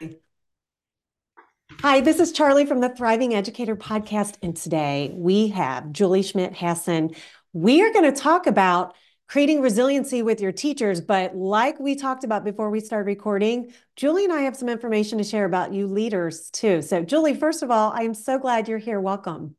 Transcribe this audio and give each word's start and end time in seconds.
Hi, 0.00 0.10
this 2.00 2.18
is 2.18 2.32
Charle 2.32 2.66
from 2.66 2.80
the 2.80 2.88
Thriving 2.88 3.34
Educator 3.34 3.76
podcast. 3.76 4.36
And 4.42 4.56
today 4.56 5.12
we 5.14 5.48
have 5.48 5.92
Julie 5.92 6.22
Schmidt 6.22 6.54
Hasson. 6.54 7.14
We 7.52 7.82
are 7.82 7.92
going 7.92 8.12
to 8.12 8.20
talk 8.20 8.46
about 8.46 8.94
creating 9.28 9.60
resiliency 9.60 10.22
with 10.22 10.40
your 10.40 10.52
teachers. 10.52 11.00
But 11.00 11.36
like 11.36 11.78
we 11.78 11.94
talked 11.94 12.24
about 12.24 12.44
before 12.44 12.70
we 12.70 12.80
started 12.80 13.06
recording, 13.06 13.72
Julie 13.96 14.24
and 14.24 14.32
I 14.32 14.42
have 14.42 14.56
some 14.56 14.68
information 14.68 15.18
to 15.18 15.24
share 15.24 15.44
about 15.44 15.72
you 15.72 15.86
leaders 15.86 16.50
too. 16.50 16.82
So, 16.82 17.02
Julie, 17.02 17.34
first 17.34 17.62
of 17.62 17.70
all, 17.70 17.92
I 17.92 18.02
am 18.02 18.14
so 18.14 18.38
glad 18.38 18.68
you're 18.68 18.78
here. 18.78 19.00
Welcome. 19.00 19.56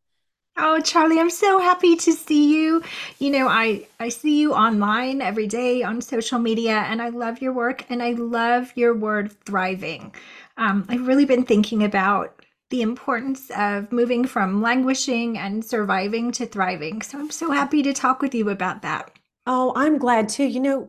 Oh, 0.57 0.79
Charle, 0.79 1.19
I'm 1.19 1.29
so 1.29 1.59
happy 1.59 1.95
to 1.97 2.13
see 2.13 2.53
you. 2.55 2.81
You 3.19 3.29
know, 3.31 3.47
I 3.47 3.87
I 3.99 4.09
see 4.09 4.39
you 4.39 4.53
online 4.53 5.21
every 5.21 5.47
day 5.47 5.83
on 5.83 6.01
social 6.01 6.39
media 6.39 6.77
and 6.87 7.01
I 7.01 7.09
love 7.09 7.41
your 7.41 7.51
work 7.53 7.85
and 7.89 8.01
I 8.01 8.11
love 8.11 8.71
your 8.75 8.93
word 8.93 9.31
thriving. 9.45 10.13
Um, 10.57 10.85
I've 10.87 11.07
really 11.07 11.25
been 11.25 11.43
thinking 11.43 11.83
about 11.83 12.41
the 12.69 12.81
importance 12.81 13.49
of 13.51 13.91
moving 13.91 14.25
from 14.25 14.61
languishing 14.61 15.37
and 15.37 15.63
surviving 15.63 16.31
to 16.33 16.45
thriving. 16.45 17.01
So 17.01 17.19
I'm 17.19 17.31
so 17.31 17.51
happy 17.51 17.83
to 17.83 17.93
talk 17.93 18.21
with 18.21 18.33
you 18.33 18.49
about 18.49 18.81
that. 18.83 19.11
Oh, 19.45 19.73
I'm 19.75 19.97
glad 19.97 20.29
too. 20.29 20.45
You 20.45 20.59
know, 20.59 20.87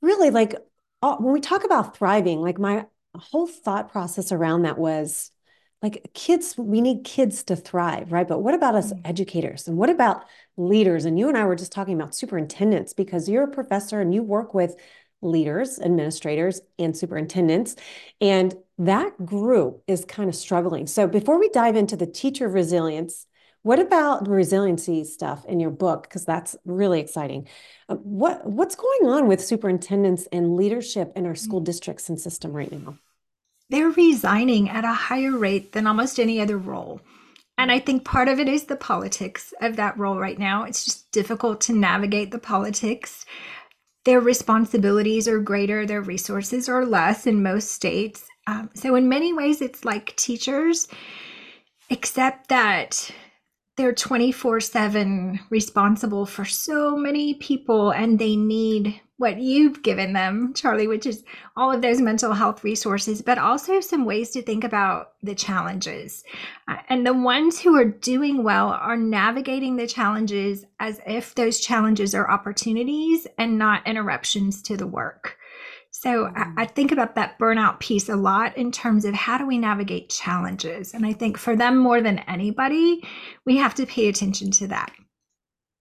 really 0.00 0.30
like 0.30 0.54
uh, 1.02 1.16
when 1.16 1.32
we 1.32 1.40
talk 1.40 1.64
about 1.64 1.96
thriving, 1.96 2.40
like 2.40 2.58
my 2.58 2.86
whole 3.14 3.46
thought 3.46 3.90
process 3.90 4.32
around 4.32 4.62
that 4.62 4.78
was 4.78 5.30
like 5.86 6.10
kids, 6.14 6.56
we 6.58 6.80
need 6.80 7.04
kids 7.04 7.44
to 7.44 7.54
thrive, 7.54 8.10
right? 8.10 8.26
But 8.26 8.40
what 8.40 8.54
about 8.54 8.74
us 8.74 8.92
mm-hmm. 8.92 9.06
educators 9.06 9.68
and 9.68 9.76
what 9.76 9.88
about 9.88 10.24
leaders? 10.56 11.04
And 11.04 11.16
you 11.16 11.28
and 11.28 11.38
I 11.38 11.44
were 11.44 11.54
just 11.54 11.70
talking 11.70 11.94
about 11.94 12.14
superintendents 12.14 12.92
because 12.92 13.28
you're 13.28 13.44
a 13.44 13.48
professor 13.48 14.00
and 14.00 14.12
you 14.12 14.24
work 14.24 14.52
with 14.52 14.74
leaders, 15.22 15.78
administrators, 15.78 16.60
and 16.76 16.96
superintendents. 16.96 17.76
And 18.20 18.52
that 18.78 19.24
group 19.24 19.82
is 19.86 20.04
kind 20.04 20.28
of 20.28 20.34
struggling. 20.34 20.88
So 20.88 21.06
before 21.06 21.38
we 21.38 21.48
dive 21.50 21.76
into 21.76 21.96
the 21.96 22.06
teacher 22.06 22.48
resilience, 22.48 23.26
what 23.62 23.78
about 23.78 24.24
the 24.24 24.30
resiliency 24.30 25.04
stuff 25.04 25.44
in 25.46 25.60
your 25.60 25.70
book? 25.70 26.02
Because 26.02 26.24
that's 26.24 26.56
really 26.64 27.00
exciting. 27.00 27.46
Uh, 27.88 27.94
what 27.96 28.44
what's 28.44 28.76
going 28.76 29.06
on 29.06 29.28
with 29.28 29.40
superintendents 29.40 30.26
and 30.32 30.56
leadership 30.56 31.12
in 31.16 31.26
our 31.26 31.34
school 31.36 31.60
mm. 31.60 31.64
districts 31.64 32.08
and 32.08 32.20
system 32.20 32.52
right 32.52 32.70
now? 32.70 32.98
They're 33.68 33.90
resigning 33.90 34.68
at 34.68 34.84
a 34.84 34.92
higher 34.92 35.36
rate 35.36 35.72
than 35.72 35.86
almost 35.86 36.20
any 36.20 36.40
other 36.40 36.58
role. 36.58 37.00
And 37.58 37.72
I 37.72 37.78
think 37.78 38.04
part 38.04 38.28
of 38.28 38.38
it 38.38 38.48
is 38.48 38.64
the 38.64 38.76
politics 38.76 39.52
of 39.60 39.76
that 39.76 39.98
role 39.98 40.18
right 40.18 40.38
now. 40.38 40.64
It's 40.64 40.84
just 40.84 41.10
difficult 41.10 41.60
to 41.62 41.72
navigate 41.72 42.30
the 42.30 42.38
politics. 42.38 43.24
Their 44.04 44.20
responsibilities 44.20 45.26
are 45.26 45.40
greater, 45.40 45.86
their 45.86 46.02
resources 46.02 46.68
are 46.68 46.86
less 46.86 47.26
in 47.26 47.42
most 47.42 47.72
states. 47.72 48.24
Um, 48.46 48.70
so, 48.74 48.94
in 48.94 49.08
many 49.08 49.32
ways, 49.32 49.60
it's 49.60 49.84
like 49.84 50.14
teachers, 50.14 50.86
except 51.90 52.48
that 52.48 53.10
they're 53.76 53.92
24 53.92 54.60
7 54.60 55.40
responsible 55.50 56.24
for 56.24 56.44
so 56.44 56.96
many 56.96 57.34
people 57.34 57.90
and 57.90 58.18
they 58.18 58.36
need 58.36 59.00
what 59.18 59.40
you've 59.40 59.82
given 59.82 60.12
them, 60.12 60.52
Charle, 60.54 60.86
which 60.88 61.06
is 61.06 61.24
all 61.56 61.72
of 61.72 61.80
those 61.80 62.00
mental 62.00 62.34
health 62.34 62.62
resources, 62.62 63.22
but 63.22 63.38
also 63.38 63.80
some 63.80 64.04
ways 64.04 64.30
to 64.30 64.42
think 64.42 64.62
about 64.62 65.12
the 65.22 65.34
challenges. 65.34 66.22
Uh, 66.68 66.76
and 66.88 67.06
the 67.06 67.14
ones 67.14 67.58
who 67.58 67.74
are 67.76 67.84
doing 67.84 68.42
well 68.42 68.68
are 68.68 68.96
navigating 68.96 69.76
the 69.76 69.86
challenges 69.86 70.64
as 70.80 71.00
if 71.06 71.34
those 71.34 71.60
challenges 71.60 72.14
are 72.14 72.30
opportunities 72.30 73.26
and 73.38 73.58
not 73.58 73.86
interruptions 73.86 74.60
to 74.62 74.76
the 74.76 74.86
work. 74.86 75.38
So 75.90 76.26
I, 76.26 76.52
I 76.58 76.66
think 76.66 76.92
about 76.92 77.14
that 77.14 77.38
burnout 77.38 77.80
piece 77.80 78.10
a 78.10 78.16
lot 78.16 78.58
in 78.58 78.70
terms 78.70 79.06
of 79.06 79.14
how 79.14 79.38
do 79.38 79.46
we 79.46 79.56
navigate 79.56 80.10
challenges. 80.10 80.92
And 80.92 81.06
I 81.06 81.14
think 81.14 81.38
for 81.38 81.56
them 81.56 81.78
more 81.78 82.02
than 82.02 82.18
anybody, 82.18 83.02
we 83.46 83.56
have 83.56 83.74
to 83.76 83.86
pay 83.86 84.08
attention 84.08 84.50
to 84.52 84.66
that. 84.66 84.92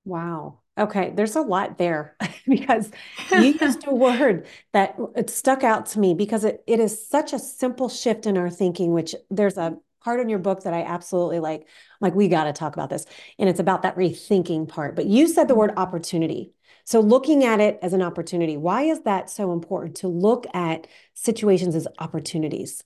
Wow. 0.05 0.59
Okay, 0.77 1.13
there's 1.15 1.36
a 1.36 1.41
lot 1.41 1.77
there 1.77 2.17
because 2.47 2.91
you 3.31 3.58
used 3.61 3.87
a 3.87 3.95
word 3.95 4.45
that 4.73 4.97
it 5.15 5.30
stuck 5.30 5.63
out 5.63 5.86
to 5.87 5.99
me 5.99 6.13
because 6.13 6.43
it, 6.43 6.63
it 6.67 6.80
is 6.80 7.08
such 7.08 7.31
a 7.31 7.39
simple 7.39 7.87
shift 7.87 8.25
in 8.25 8.37
our 8.37 8.49
thinking, 8.49 8.91
which 8.91 9.15
there's 9.30 9.58
a 9.58 9.77
part 10.05 10.19
in 10.19 10.30
your 10.30 10.39
book 10.39 10.64
that 10.64 10.73
I 10.73 10.83
absolutely 10.83 11.39
like. 11.39 11.61
I'm 11.61 11.67
like, 12.02 12.15
we 12.15 12.27
got 12.27 12.43
to 12.43 12.53
talk 12.53 12.75
about 12.75 12.89
this. 12.89 13.05
And 13.39 13.49
it's 13.49 13.59
about 13.59 13.81
that 13.81 13.95
rethinking 13.95 14.67
part. 14.67 14.95
But 14.95 15.08
you 15.08 15.27
said 15.27 15.47
the 15.47 15.55
word 15.55 15.71
mm-hmm. 15.71 15.80
opportunity. 15.80 16.52
So 16.83 16.99
looking 16.99 17.43
at 17.43 17.59
it 17.59 17.80
as 17.81 17.93
an 17.93 18.03
opportunity, 18.03 18.58
why 18.58 18.83
is 18.83 19.02
that 19.02 19.31
so 19.31 19.52
important 19.52 19.95
to 19.97 20.08
look 20.08 20.45
at 20.53 20.85
situations 21.15 21.73
as 21.73 21.87
opportunities? 21.97 22.83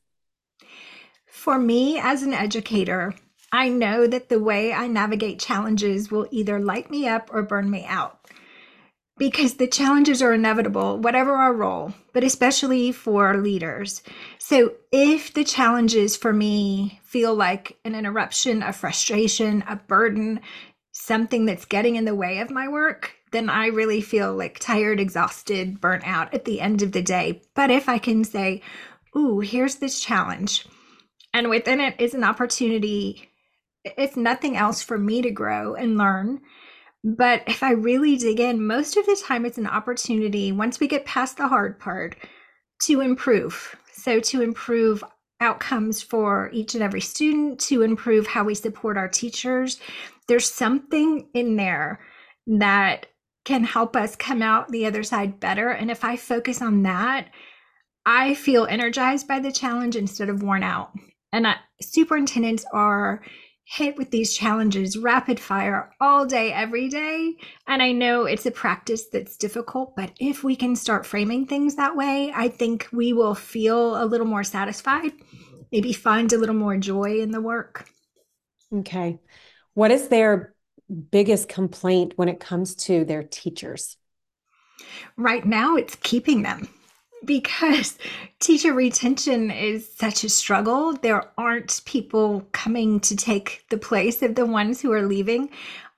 For 1.25 1.59
me 1.59 1.99
as 1.99 2.23
an 2.23 2.33
educator, 2.33 3.13
I 3.51 3.69
know 3.69 4.05
that 4.05 4.29
the 4.29 4.39
way 4.39 4.73
I 4.73 4.87
navigate 4.87 5.39
challenges 5.39 6.11
will 6.11 6.27
either 6.31 6.59
light 6.59 6.91
me 6.91 7.07
up 7.07 7.29
or 7.33 7.41
burn 7.41 7.69
me 7.69 7.85
out. 7.85 8.19
Because 9.17 9.55
the 9.55 9.67
challenges 9.67 10.21
are 10.21 10.33
inevitable, 10.33 10.97
whatever 10.97 11.33
our 11.33 11.53
role, 11.53 11.93
but 12.13 12.23
especially 12.23 12.91
for 12.91 13.35
leaders. 13.35 14.01
So, 14.37 14.73
if 14.93 15.33
the 15.33 15.43
challenges 15.43 16.15
for 16.15 16.31
me 16.31 17.01
feel 17.03 17.35
like 17.35 17.77
an 17.83 17.95
interruption, 17.95 18.63
a 18.63 18.71
frustration, 18.71 19.63
a 19.67 19.75
burden, 19.75 20.39
something 20.93 21.45
that's 21.45 21.65
getting 21.65 21.95
in 21.97 22.05
the 22.05 22.15
way 22.15 22.39
of 22.39 22.49
my 22.49 22.69
work, 22.69 23.15
then 23.31 23.49
I 23.49 23.67
really 23.67 23.99
feel 23.99 24.33
like 24.33 24.57
tired, 24.59 24.99
exhausted, 24.99 25.81
burnt 25.81 26.07
out 26.07 26.33
at 26.33 26.45
the 26.45 26.61
end 26.61 26.81
of 26.81 26.93
the 26.93 27.01
day. 27.01 27.41
But 27.55 27.71
if 27.71 27.89
I 27.89 27.97
can 27.97 28.23
say, 28.23 28.61
Ooh, 29.17 29.39
here's 29.39 29.75
this 29.75 29.99
challenge, 29.99 30.65
and 31.33 31.49
within 31.49 31.79
it 31.79 31.95
is 31.99 32.13
an 32.13 32.23
opportunity 32.23 33.28
if 33.97 34.17
nothing 34.17 34.57
else, 34.57 34.81
for 34.81 34.97
me 34.97 35.21
to 35.21 35.31
grow 35.31 35.75
and 35.75 35.97
learn. 35.97 36.41
But 37.03 37.43
if 37.47 37.63
I 37.63 37.71
really 37.71 38.17
dig 38.17 38.39
in, 38.39 38.65
most 38.65 38.97
of 38.97 39.05
the 39.05 39.21
time 39.25 39.45
it's 39.45 39.57
an 39.57 39.67
opportunity 39.67 40.51
once 40.51 40.79
we 40.79 40.87
get 40.87 41.05
past 41.05 41.37
the 41.37 41.47
hard 41.47 41.79
part 41.79 42.17
to 42.83 43.01
improve. 43.01 43.75
So, 43.93 44.19
to 44.19 44.41
improve 44.41 45.03
outcomes 45.41 46.01
for 46.01 46.49
each 46.51 46.73
and 46.73 46.83
every 46.83 47.01
student, 47.01 47.59
to 47.61 47.81
improve 47.81 48.27
how 48.27 48.43
we 48.43 48.55
support 48.55 48.97
our 48.97 49.07
teachers. 49.07 49.79
There's 50.27 50.51
something 50.51 51.29
in 51.33 51.55
there 51.55 51.99
that 52.47 53.07
can 53.45 53.63
help 53.63 53.95
us 53.95 54.15
come 54.15 54.41
out 54.41 54.69
the 54.69 54.85
other 54.85 55.03
side 55.03 55.39
better. 55.39 55.69
And 55.69 55.89
if 55.89 56.03
I 56.03 56.17
focus 56.17 56.61
on 56.61 56.83
that, 56.83 57.29
I 58.05 58.33
feel 58.33 58.65
energized 58.65 59.27
by 59.27 59.39
the 59.39 59.51
challenge 59.51 59.95
instead 59.95 60.29
of 60.29 60.43
worn 60.43 60.63
out. 60.63 60.91
And 61.31 61.47
I, 61.47 61.55
superintendents 61.81 62.65
are 62.73 63.21
hit 63.71 63.95
with 63.97 64.09
these 64.09 64.33
challenges 64.33 64.97
rapid 64.97 65.39
fire 65.39 65.91
all 66.01 66.25
day, 66.25 66.51
every 66.51 66.89
day. 66.89 67.35
And 67.67 67.83
I 67.83 67.91
know 67.91 68.23
it's 68.23 68.47
a 68.47 68.51
practice 68.51 69.05
that's 69.13 69.37
difficult, 69.37 69.95
but 69.95 70.11
if 70.19 70.43
we 70.43 70.55
can 70.55 70.75
start 70.75 71.05
framing 71.05 71.45
things 71.45 71.75
that 71.75 71.95
way, 71.95 72.31
I 72.35 72.49
think 72.49 72.87
we 72.91 73.13
will 73.13 73.35
feel 73.35 74.01
a 74.01 74.05
little 74.05 74.25
more 74.25 74.43
satisfied, 74.43 75.11
maybe 75.71 75.93
find 75.93 76.33
a 76.33 76.37
little 76.39 76.55
more 76.55 76.77
joy 76.77 77.21
in 77.21 77.29
the 77.29 77.41
work. 77.41 77.87
Okay. 78.73 79.19
What 79.75 79.91
is 79.91 80.07
their 80.07 80.55
biggest 81.11 81.47
complaint 81.47 82.13
when 82.15 82.27
it 82.27 82.39
comes 82.39 82.73
to 82.75 83.05
their 83.05 83.21
teachers? 83.21 83.97
Right 85.15 85.45
now, 85.45 85.75
it's 85.75 85.95
keeping 86.01 86.41
them 86.41 86.69
because 87.25 87.97
teacher 88.39 88.73
retention 88.73 89.51
is 89.51 89.91
such 89.93 90.23
a 90.23 90.29
struggle. 90.29 90.93
There 90.93 91.29
aren't 91.37 91.81
people 91.85 92.47
coming 92.51 92.99
to 93.01 93.15
take 93.15 93.65
the 93.69 93.77
place 93.77 94.21
of 94.21 94.35
the 94.35 94.45
ones 94.45 94.81
who 94.81 94.91
are 94.91 95.05
leaving. 95.05 95.49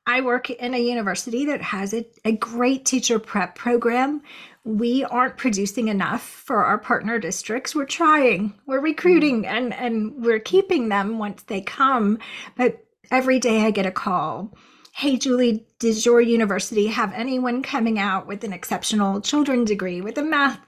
I 0.08 0.22
work 0.22 0.50
in 0.50 0.74
a 0.74 0.80
university 0.80 1.46
that 1.46 1.62
has 1.62 1.94
a, 1.94 2.06
a 2.26 2.32
great 2.32 2.86
teacher 2.86 3.20
prep 3.20 3.56
program. 3.56 4.22
We 4.64 5.04
aren't 5.06 5.38
producing 5.38 5.88
enough 5.88 6.24
for 6.24 6.66
our 6.66 6.78
partner 6.78 7.20
districts. 7.20 7.76
We're 7.76 7.86
trying, 7.86 8.54
we're 8.66 8.80
recruiting, 8.80 9.44
mm-hmm. 9.44 9.56
and, 9.56 9.74
and 9.74 10.24
we're 10.24 10.40
keeping 10.40 10.90
them 10.90 11.18
once 11.18 11.44
they 11.44 11.62
come. 11.62 12.20
But 12.56 12.84
every 13.12 13.40
day 13.40 13.66
I 13.66 13.72
get 13.72 13.86
a 13.86 13.92
call 13.92 14.54
hey 14.94 15.16
julie 15.18 15.66
does 15.80 16.06
your 16.06 16.20
university 16.20 16.88
have 16.88 17.14
anyone 17.14 17.64
coming 17.64 17.98
out 17.98 18.28
with 18.28 18.44
an 18.44 18.52
exceptional 18.52 19.22
children 19.22 19.64
degree 19.64 20.02
with 20.02 20.18
a 20.18 20.24
math 20.24 20.60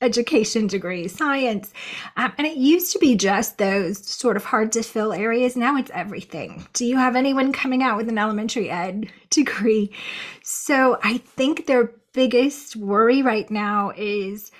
education 0.00 0.66
degree, 0.66 1.08
science. 1.08 1.72
Um, 2.16 2.32
and 2.38 2.46
it 2.46 2.56
used 2.56 2.92
to 2.92 2.98
be 2.98 3.16
just 3.16 3.58
those 3.58 4.06
sort 4.06 4.36
of 4.36 4.44
hard 4.44 4.72
to 4.72 4.82
fill 4.82 5.12
areas. 5.12 5.56
Now 5.56 5.76
it's 5.76 5.90
everything. 5.92 6.66
Do 6.72 6.84
you 6.84 6.96
have 6.96 7.16
anyone 7.16 7.52
coming 7.52 7.82
out 7.82 7.96
with 7.96 8.08
an 8.08 8.18
elementary 8.18 8.70
ed 8.70 9.10
degree? 9.30 9.92
So 10.42 10.98
I 11.02 11.18
think 11.18 11.66
their 11.66 11.92
biggest 12.12 12.76
worry 12.76 13.22
right 13.22 13.50
now 13.50 13.92
is 13.96 14.50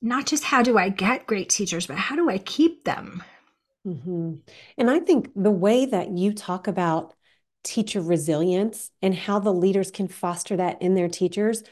not 0.00 0.26
just 0.26 0.44
how 0.44 0.62
do 0.62 0.78
I 0.78 0.88
get 0.88 1.26
great 1.26 1.48
teachers, 1.48 1.86
but 1.86 1.96
how 1.96 2.16
do 2.16 2.28
I 2.28 2.38
keep 2.38 2.84
them? 2.84 3.22
Mm-hmm. 3.86 4.34
And 4.78 4.90
I 4.90 5.00
think 5.00 5.30
the 5.36 5.50
way 5.50 5.86
that 5.86 6.10
you 6.10 6.32
talk 6.32 6.66
about 6.66 7.14
teacher 7.62 8.00
resilience 8.00 8.90
and 9.00 9.14
how 9.14 9.38
the 9.38 9.52
leaders 9.52 9.90
can 9.90 10.08
foster 10.08 10.56
that 10.56 10.82
in 10.82 10.94
their 10.94 11.08
teachers, 11.08 11.62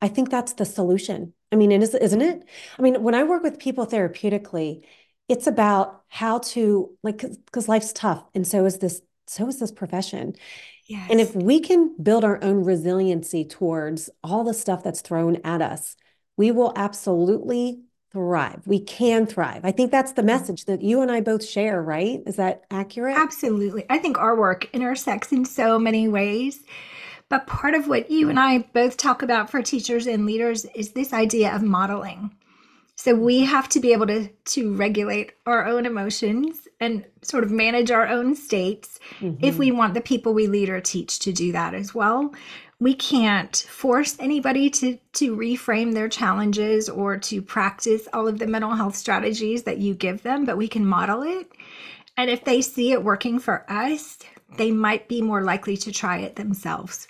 I 0.00 0.08
think 0.08 0.30
that's 0.30 0.52
the 0.54 0.64
solution 0.64 1.34
I 1.52 1.56
mean, 1.56 1.70
isn't 1.70 2.22
it? 2.22 2.44
I 2.78 2.82
mean, 2.82 3.02
when 3.02 3.14
I 3.14 3.24
work 3.24 3.42
with 3.42 3.58
people 3.58 3.86
therapeutically, 3.86 4.84
it's 5.28 5.46
about 5.46 6.02
how 6.08 6.38
to 6.38 6.90
like 7.02 7.24
because 7.46 7.68
life's 7.68 7.92
tough 7.92 8.24
and 8.34 8.46
so 8.46 8.64
is 8.64 8.78
this 8.78 9.02
so 9.26 9.46
is 9.48 9.58
this 9.58 9.72
profession. 9.72 10.34
Yes. 10.86 11.08
and 11.10 11.20
if 11.20 11.34
we 11.34 11.60
can 11.60 11.94
build 12.02 12.24
our 12.24 12.42
own 12.42 12.64
resiliency 12.64 13.44
towards 13.44 14.10
all 14.22 14.42
the 14.44 14.52
stuff 14.52 14.82
that's 14.82 15.00
thrown 15.00 15.38
at 15.44 15.62
us 15.62 15.96
we 16.36 16.50
will 16.50 16.72
absolutely 16.76 17.82
thrive. 18.12 18.62
We 18.66 18.80
can 18.80 19.26
thrive. 19.26 19.64
I 19.64 19.72
think 19.72 19.90
that's 19.90 20.12
the 20.12 20.22
message 20.22 20.66
that 20.66 20.82
you 20.82 21.00
and 21.00 21.10
i 21.10 21.20
both 21.20 21.44
share 21.44 21.80
right? 21.82 22.22
Is 22.26 22.36
that 22.36 22.64
accurate? 22.70 23.16
Absolutely. 23.16 23.86
I 23.88 23.98
think 23.98 24.18
our 24.18 24.36
work 24.36 24.68
intersects 24.74 25.32
in 25.32 25.44
so 25.44 25.78
many 25.78 26.08
ways 26.08 26.60
but 27.32 27.46
part 27.46 27.74
of 27.74 27.88
what 27.88 28.10
you 28.10 28.28
and 28.28 28.38
i 28.38 28.58
both 28.58 28.96
talk 28.96 29.22
about 29.22 29.50
for 29.50 29.62
teachers 29.62 30.06
and 30.06 30.26
leaders 30.26 30.64
is 30.74 30.92
this 30.92 31.12
idea 31.12 31.54
of 31.54 31.62
modeling 31.62 32.30
so 32.94 33.14
we 33.14 33.40
have 33.40 33.68
to 33.70 33.80
be 33.80 33.92
able 33.92 34.06
to 34.06 34.28
to 34.44 34.74
regulate 34.76 35.32
our 35.46 35.66
own 35.66 35.86
emotions 35.86 36.68
and 36.78 37.04
sort 37.22 37.42
of 37.42 37.50
manage 37.50 37.90
our 37.90 38.06
own 38.06 38.34
states 38.34 39.00
mm-hmm. 39.18 39.44
if 39.44 39.58
we 39.58 39.72
want 39.72 39.94
the 39.94 40.00
people 40.00 40.34
we 40.34 40.46
lead 40.46 40.68
or 40.68 40.80
teach 40.80 41.18
to 41.20 41.32
do 41.32 41.52
that 41.52 41.74
as 41.74 41.94
well. 41.94 42.32
We 42.78 42.94
can't 42.94 43.56
force 43.56 44.16
anybody 44.18 44.70
to 44.70 44.98
to 45.14 45.36
reframe 45.36 45.94
their 45.94 46.08
challenges 46.08 46.88
or 46.88 47.16
to 47.18 47.40
practice 47.42 48.08
all 48.12 48.28
of 48.28 48.38
the 48.38 48.46
mental 48.46 48.74
health 48.74 48.94
strategies 48.94 49.62
that 49.62 49.78
you 49.78 49.94
give 49.94 50.22
them, 50.22 50.44
but 50.44 50.56
we 50.56 50.68
can 50.68 50.84
model 50.84 51.22
it. 51.22 51.50
And 52.16 52.28
if 52.28 52.44
they 52.44 52.60
see 52.60 52.92
it 52.92 53.02
working 53.02 53.38
for 53.38 53.64
us, 53.68 54.18
they 54.58 54.70
might 54.70 55.08
be 55.08 55.22
more 55.22 55.42
likely 55.42 55.76
to 55.78 55.90
try 55.90 56.18
it 56.18 56.36
themselves. 56.36 57.08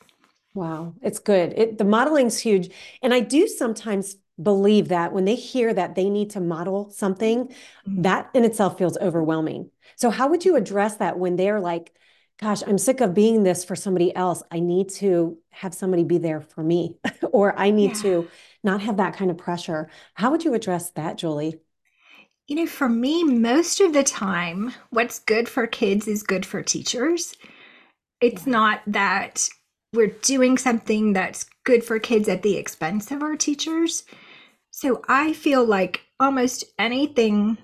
Wow, 0.54 0.94
it's 1.00 1.19
good. 1.19 1.54
It, 1.56 1.78
the 1.78 1.84
modeling's 1.84 2.38
huge. 2.38 2.70
And 3.02 3.14
I 3.14 3.20
do 3.20 3.46
sometimes 3.49 4.16
believe 4.43 4.88
that 4.88 5.12
when 5.12 5.25
they 5.25 5.34
hear 5.34 5.72
that 5.72 5.94
they 5.94 6.10
need 6.10 6.31
to 6.31 6.40
model 6.40 6.90
something, 6.90 7.46
mm-hmm. 7.46 8.02
that 8.02 8.31
in 8.34 8.44
itself 8.44 8.78
feels 8.78 8.99
overwhelming. 8.99 9.70
So, 9.96 10.10
how 10.10 10.28
would 10.28 10.44
you 10.44 10.56
address 10.56 10.96
that 10.96 11.19
when 11.19 11.37
they're 11.37 11.60
like, 11.60 11.94
gosh, 12.43 12.62
I'm 12.66 12.78
sick 12.78 13.00
of 13.00 13.14
being 13.14 13.44
this 13.44 13.64
for 13.64 13.76
somebody 13.76 14.14
else. 14.14 14.43
I 14.50 14.58
need 14.58 14.88
to 14.94 15.38
have 15.50 15.75
somebody 15.75 16.02
be 16.02 16.19
there 16.19 16.40
for 16.40 16.62
me, 16.62 16.96
or 17.32 17.58
I 17.58 17.70
need 17.70 17.96
yeah. 17.96 18.02
to 18.02 18.28
not 18.64 18.81
have 18.82 18.96
that 18.96 19.14
kind 19.14 19.31
of 19.31 19.38
pressure. 19.38 19.88
How 20.14 20.31
would 20.31 20.44
you 20.44 20.54
address 20.54 20.90
that, 20.93 21.19
Julie? 21.19 21.60
You 22.49 22.56
know, 22.56 22.66
for 22.66 22.88
me, 22.88 23.22
most 23.22 23.81
of 23.81 23.93
the 23.93 24.02
time, 24.02 24.75
what's 24.90 25.20
good 25.20 25.49
for 25.49 25.66
kids 25.66 26.08
is 26.08 26.22
good 26.25 26.44
for 26.44 26.62
teachers. 26.62 27.34
It's 28.20 28.46
yeah. 28.46 28.52
not 28.52 28.82
that 28.88 29.49
we're 29.93 30.09
doing 30.23 30.56
something 30.56 31.12
that's 31.12 31.44
good 31.65 31.85
for 31.85 31.99
kids 31.99 32.29
at 32.29 32.43
the 32.43 32.56
expense 32.56 33.11
of 33.11 33.23
our 33.23 33.37
teachers. 33.37 34.05
So 34.71 35.03
I 35.06 35.33
feel 35.35 35.65
like 35.65 36.03
almost 36.19 36.65
anything. 36.79 37.59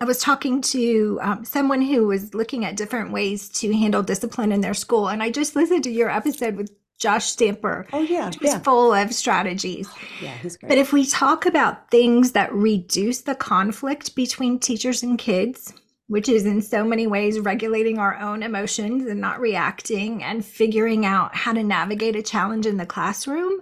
I 0.00 0.04
was 0.04 0.18
talking 0.18 0.60
to 0.62 1.18
um, 1.22 1.44
someone 1.44 1.82
who 1.82 2.06
was 2.06 2.34
looking 2.34 2.64
at 2.64 2.76
different 2.76 3.12
ways 3.12 3.48
to 3.60 3.72
handle 3.72 4.02
discipline 4.02 4.50
in 4.50 4.60
their 4.60 4.74
school, 4.74 5.08
and 5.08 5.22
I 5.22 5.30
just 5.30 5.54
listened 5.54 5.84
to 5.84 5.90
your 5.90 6.10
episode 6.10 6.56
with 6.56 6.72
Josh 6.98 7.26
Stamper. 7.26 7.86
Oh 7.92 8.00
yeah, 8.00 8.26
which 8.26 8.40
was 8.40 8.52
yeah. 8.52 8.58
full 8.60 8.92
of 8.92 9.12
strategies. 9.12 9.88
Yeah, 10.20 10.36
he's 10.36 10.58
great. 10.58 10.68
But 10.68 10.78
if 10.78 10.92
we 10.92 11.06
talk 11.06 11.46
about 11.46 11.90
things 11.90 12.32
that 12.32 12.52
reduce 12.52 13.22
the 13.22 13.34
conflict 13.34 14.14
between 14.14 14.58
teachers 14.58 15.02
and 15.02 15.18
kids, 15.18 15.72
which 16.10 16.28
is 16.28 16.44
in 16.44 16.60
so 16.60 16.82
many 16.82 17.06
ways 17.06 17.38
regulating 17.38 17.96
our 17.96 18.18
own 18.18 18.42
emotions 18.42 19.06
and 19.06 19.20
not 19.20 19.38
reacting 19.38 20.24
and 20.24 20.44
figuring 20.44 21.06
out 21.06 21.36
how 21.36 21.52
to 21.52 21.62
navigate 21.62 22.16
a 22.16 22.22
challenge 22.22 22.66
in 22.66 22.78
the 22.78 22.84
classroom, 22.84 23.60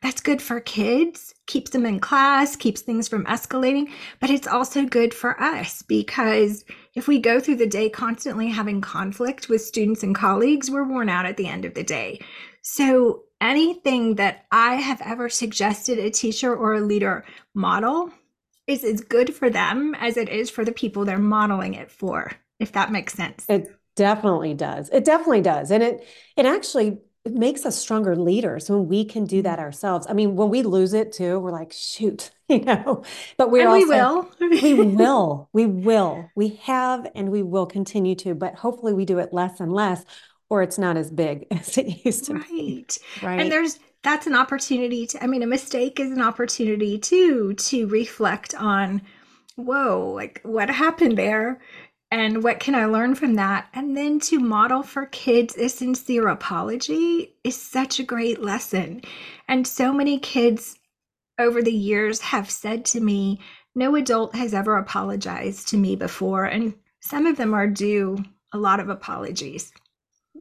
that's 0.00 0.20
good 0.20 0.40
for 0.40 0.60
kids, 0.60 1.34
keeps 1.48 1.72
them 1.72 1.84
in 1.84 1.98
class, 1.98 2.54
keeps 2.54 2.82
things 2.82 3.08
from 3.08 3.24
escalating, 3.24 3.90
but 4.20 4.30
it's 4.30 4.46
also 4.46 4.84
good 4.84 5.12
for 5.12 5.40
us 5.42 5.82
because 5.82 6.64
if 6.94 7.08
we 7.08 7.18
go 7.18 7.40
through 7.40 7.56
the 7.56 7.66
day 7.66 7.90
constantly 7.90 8.46
having 8.46 8.80
conflict 8.80 9.48
with 9.48 9.60
students 9.60 10.04
and 10.04 10.14
colleagues, 10.14 10.70
we're 10.70 10.88
worn 10.88 11.08
out 11.08 11.26
at 11.26 11.36
the 11.36 11.48
end 11.48 11.64
of 11.64 11.74
the 11.74 11.82
day. 11.82 12.20
So, 12.62 13.24
anything 13.40 14.14
that 14.14 14.44
I 14.52 14.76
have 14.76 15.02
ever 15.04 15.28
suggested 15.28 15.98
a 15.98 16.10
teacher 16.10 16.54
or 16.54 16.74
a 16.74 16.80
leader 16.80 17.24
model 17.54 18.12
is 18.66 18.84
as 18.84 19.00
good 19.00 19.34
for 19.34 19.50
them 19.50 19.94
as 19.98 20.16
it 20.16 20.28
is 20.28 20.50
for 20.50 20.64
the 20.64 20.72
people 20.72 21.04
they're 21.04 21.18
modeling 21.18 21.74
it 21.74 21.90
for, 21.90 22.32
if 22.58 22.72
that 22.72 22.92
makes 22.92 23.14
sense. 23.14 23.44
It 23.48 23.68
definitely 23.96 24.54
does. 24.54 24.88
It 24.90 25.04
definitely 25.04 25.42
does. 25.42 25.70
And 25.70 25.82
it 25.82 26.06
it 26.36 26.46
actually 26.46 26.98
it 27.24 27.32
makes 27.32 27.64
us 27.64 27.78
stronger 27.78 28.16
leaders 28.16 28.68
when 28.68 28.88
we 28.88 29.04
can 29.04 29.26
do 29.26 29.42
that 29.42 29.58
mm-hmm. 29.58 29.64
ourselves. 29.64 30.06
I 30.08 30.12
mean, 30.12 30.34
when 30.34 30.48
we 30.48 30.62
lose 30.62 30.92
it 30.92 31.12
too, 31.12 31.38
we're 31.38 31.52
like, 31.52 31.72
shoot, 31.72 32.30
you 32.48 32.60
know. 32.60 33.04
But 33.36 33.50
we're 33.50 33.68
also, 33.68 33.78
we 33.78 33.86
will. 33.86 34.30
we 34.40 34.74
will. 34.96 35.48
We 35.52 35.66
will. 35.66 36.30
We 36.34 36.48
have 36.62 37.10
and 37.14 37.30
we 37.30 37.42
will 37.42 37.66
continue 37.66 38.14
to, 38.16 38.34
but 38.34 38.54
hopefully 38.54 38.92
we 38.92 39.04
do 39.04 39.18
it 39.18 39.32
less 39.32 39.60
and 39.60 39.72
less, 39.72 40.04
or 40.50 40.62
it's 40.62 40.78
not 40.78 40.96
as 40.96 41.10
big 41.10 41.46
as 41.50 41.78
it 41.78 42.04
used 42.04 42.24
to 42.24 42.34
right. 42.34 42.48
be. 42.48 42.86
Right. 43.22 43.40
And 43.40 43.52
there's 43.52 43.78
that's 44.02 44.26
an 44.26 44.34
opportunity 44.34 45.06
to, 45.08 45.22
I 45.22 45.26
mean, 45.26 45.42
a 45.42 45.46
mistake 45.46 46.00
is 46.00 46.10
an 46.10 46.22
opportunity 46.22 46.98
too 46.98 47.54
to 47.54 47.86
reflect 47.86 48.54
on, 48.54 49.02
whoa, 49.56 50.12
like 50.14 50.40
what 50.44 50.70
happened 50.70 51.16
there? 51.16 51.60
and 52.12 52.44
what 52.44 52.60
can 52.60 52.74
I 52.74 52.84
learn 52.84 53.14
from 53.14 53.36
that? 53.36 53.68
And 53.72 53.96
then 53.96 54.20
to 54.20 54.38
model 54.38 54.82
for 54.82 55.06
kids 55.06 55.56
a 55.56 55.70
sincere 55.70 56.28
apology 56.28 57.34
is 57.42 57.56
such 57.56 57.98
a 57.98 58.04
great 58.04 58.42
lesson. 58.42 59.00
And 59.48 59.66
so 59.66 59.94
many 59.94 60.18
kids 60.18 60.78
over 61.38 61.62
the 61.62 61.72
years 61.72 62.20
have 62.20 62.50
said 62.50 62.84
to 62.86 63.00
me, 63.00 63.40
no 63.74 63.96
adult 63.96 64.34
has 64.34 64.52
ever 64.52 64.76
apologized 64.76 65.68
to 65.68 65.78
me 65.78 65.96
before. 65.96 66.44
And 66.44 66.74
some 67.00 67.24
of 67.24 67.38
them 67.38 67.54
are 67.54 67.66
due 67.66 68.22
a 68.52 68.58
lot 68.58 68.78
of 68.78 68.90
apologies. 68.90 69.72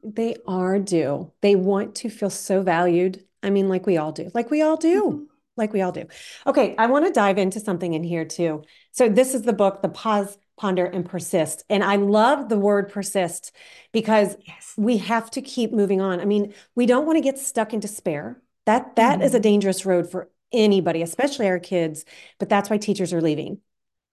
They 0.03 0.35
are 0.45 0.77
due. 0.77 1.31
They 1.39 1.55
want 1.55 1.95
to 1.95 2.09
feel 2.09 2.29
so 2.29 2.63
valued. 2.63 3.23
I 3.43 3.49
mean, 3.49 3.69
like 3.69 3.85
we 3.85 3.97
all 3.97 4.11
do, 4.11 4.29
like 4.33 4.51
we 4.51 4.61
all 4.61 4.77
do. 4.77 5.03
Mm-hmm. 5.03 5.23
Like 5.57 5.73
we 5.73 5.81
all 5.81 5.91
do. 5.91 6.05
Okay, 6.47 6.75
I 6.77 6.87
want 6.87 7.05
to 7.05 7.11
dive 7.11 7.37
into 7.37 7.59
something 7.59 7.93
in 7.93 8.03
here 8.03 8.23
too. 8.23 8.63
So, 8.91 9.09
this 9.09 9.35
is 9.35 9.41
the 9.41 9.53
book, 9.53 9.81
The 9.81 9.89
Pause 9.89 10.37
ponder 10.61 10.85
and 10.85 11.09
persist 11.09 11.63
and 11.71 11.83
i 11.83 11.95
love 11.95 12.47
the 12.47 12.57
word 12.57 12.87
persist 12.87 13.51
because 13.91 14.37
yes. 14.45 14.75
we 14.77 14.97
have 14.97 15.31
to 15.31 15.41
keep 15.41 15.73
moving 15.73 15.99
on 15.99 16.19
i 16.19 16.25
mean 16.25 16.53
we 16.75 16.85
don't 16.85 17.07
want 17.07 17.17
to 17.17 17.21
get 17.21 17.39
stuck 17.39 17.73
in 17.73 17.79
despair 17.79 18.39
that 18.67 18.95
that 18.95 19.15
mm-hmm. 19.15 19.23
is 19.23 19.33
a 19.33 19.37
mm-hmm. 19.37 19.43
dangerous 19.43 19.87
road 19.87 20.09
for 20.09 20.29
anybody 20.51 21.01
especially 21.01 21.47
our 21.47 21.57
kids 21.57 22.05
but 22.37 22.47
that's 22.47 22.69
why 22.69 22.77
teachers 22.77 23.11
are 23.11 23.21
leaving 23.21 23.59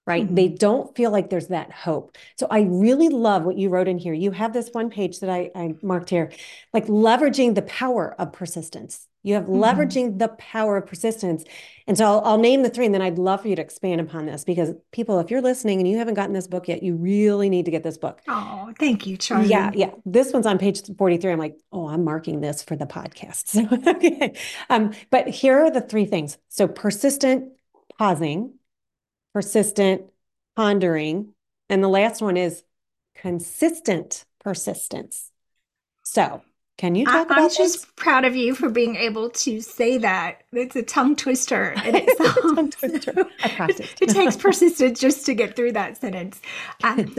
right 0.07 0.25
mm-hmm. 0.25 0.37
they 0.37 0.49
don't 0.49 0.97
feel 0.97 1.11
like 1.11 1.29
there's 1.29 1.49
that 1.49 1.71
hope 1.71 2.17
so 2.39 2.47
i 2.51 2.61
really 2.63 3.11
love 3.11 3.45
what 3.45 3.59
you 3.59 3.69
wrote 3.69 3.87
in 3.87 3.99
here 3.99 4.15
you 4.15 4.31
have 4.31 4.55
this 4.55 4.71
one 4.73 4.89
page 4.89 5.21
that 5.21 5.29
i, 5.29 5.51
I 5.55 5.75
marked 5.83 6.09
here 6.09 6.33
like 6.73 6.87
leveraging 6.87 7.57
the 7.57 7.63
power 7.63 8.15
of 8.19 8.33
persistence 8.33 9.07
you 9.23 9.35
have 9.35 9.45
mm-hmm. 9.45 9.63
leveraging 9.63 10.19
the 10.19 10.29
power 10.29 10.77
of 10.77 10.87
persistence. 10.87 11.45
And 11.87 11.97
so 11.99 12.05
I'll, 12.05 12.21
I'll, 12.25 12.39
name 12.39 12.63
the 12.63 12.71
three, 12.71 12.87
and 12.87 12.95
then 12.95 13.03
I'd 13.03 13.19
love 13.19 13.43
for 13.43 13.49
you 13.49 13.57
to 13.57 13.63
expand 13.63 14.01
upon 14.01 14.27
this 14.27 14.45
because 14.45 14.75
people, 14.93 15.19
if 15.19 15.31
you're 15.31 15.43
listening 15.43 15.81
and 15.81 15.89
you 15.89 15.99
haven't 15.99 16.15
gotten 16.15 16.35
this 16.35 16.47
book 16.47 16.69
yet, 16.69 16.83
you 16.83 16.95
really 16.95 17.49
need 17.49 17.65
to 17.65 17.71
get 17.71 17.83
this 17.83 17.99
book. 17.99 18.21
Oh, 18.29 18.73
thank 18.79 19.07
you, 19.07 19.17
Charle. 19.17 19.45
Yeah, 19.45 19.71
yeah. 19.75 19.91
This 20.05 20.33
one's 20.33 20.47
on 20.47 20.59
page 20.59 20.83
43. 20.97 21.33
I'm 21.33 21.39
like, 21.39 21.59
oh, 21.73 21.89
I'm 21.89 22.05
marking 22.05 22.41
this 22.41 22.63
for 22.63 22.77
the 22.77 22.87
podcast. 22.87 23.47
So, 23.59 23.67
okay. 23.91 24.35
Um, 24.69 24.93
but 25.11 25.29
here 25.29 25.65
are 25.65 25.71
the 25.71 25.81
three 25.81 26.05
things. 26.05 26.39
So 26.49 26.69
persistent 26.69 27.53
pausing, 27.99 28.55
persistent 29.33 30.03
pondering, 30.55 31.35
and 31.69 31.83
the 31.83 31.89
last 31.89 32.21
one 32.21 32.37
is 32.37 32.63
consistent 33.15 34.25
persistence. 34.41 35.31
So 36.03 36.43
can 36.79 36.95
you 36.95 37.05
talk 37.05 37.15
I, 37.31 37.35
about 37.35 37.39
I'm 37.39 37.51
just 37.51 37.95
proud 37.97 38.25
of 38.25 38.37
you 38.37 38.55
for 38.55 38.69
being 38.69 38.95
able 38.95 39.31
to 39.31 39.61
say 39.61 39.99
that. 39.99 40.43
It's 40.53 40.77
a 40.77 40.83
tongue 40.83 41.17
twister 41.17 41.73
in 41.85 41.95
itself. 41.97 42.37
tongue 42.55 42.71
twister. 42.71 43.27
I 43.43 43.49
practiced. 43.57 44.01
it 44.01 44.11
takes 44.11 44.37
persistence 44.39 45.01
just 45.01 45.27
to 45.27 45.35
get 45.35 45.57
through 45.57 45.73
that 45.73 45.97
sentence. 45.97 46.41
Um, 46.85 47.17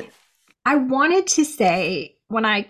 I 0.66 0.78
wanted 0.78 1.28
to 1.28 1.44
say 1.44 2.16
when 2.30 2.46
I 2.46 2.68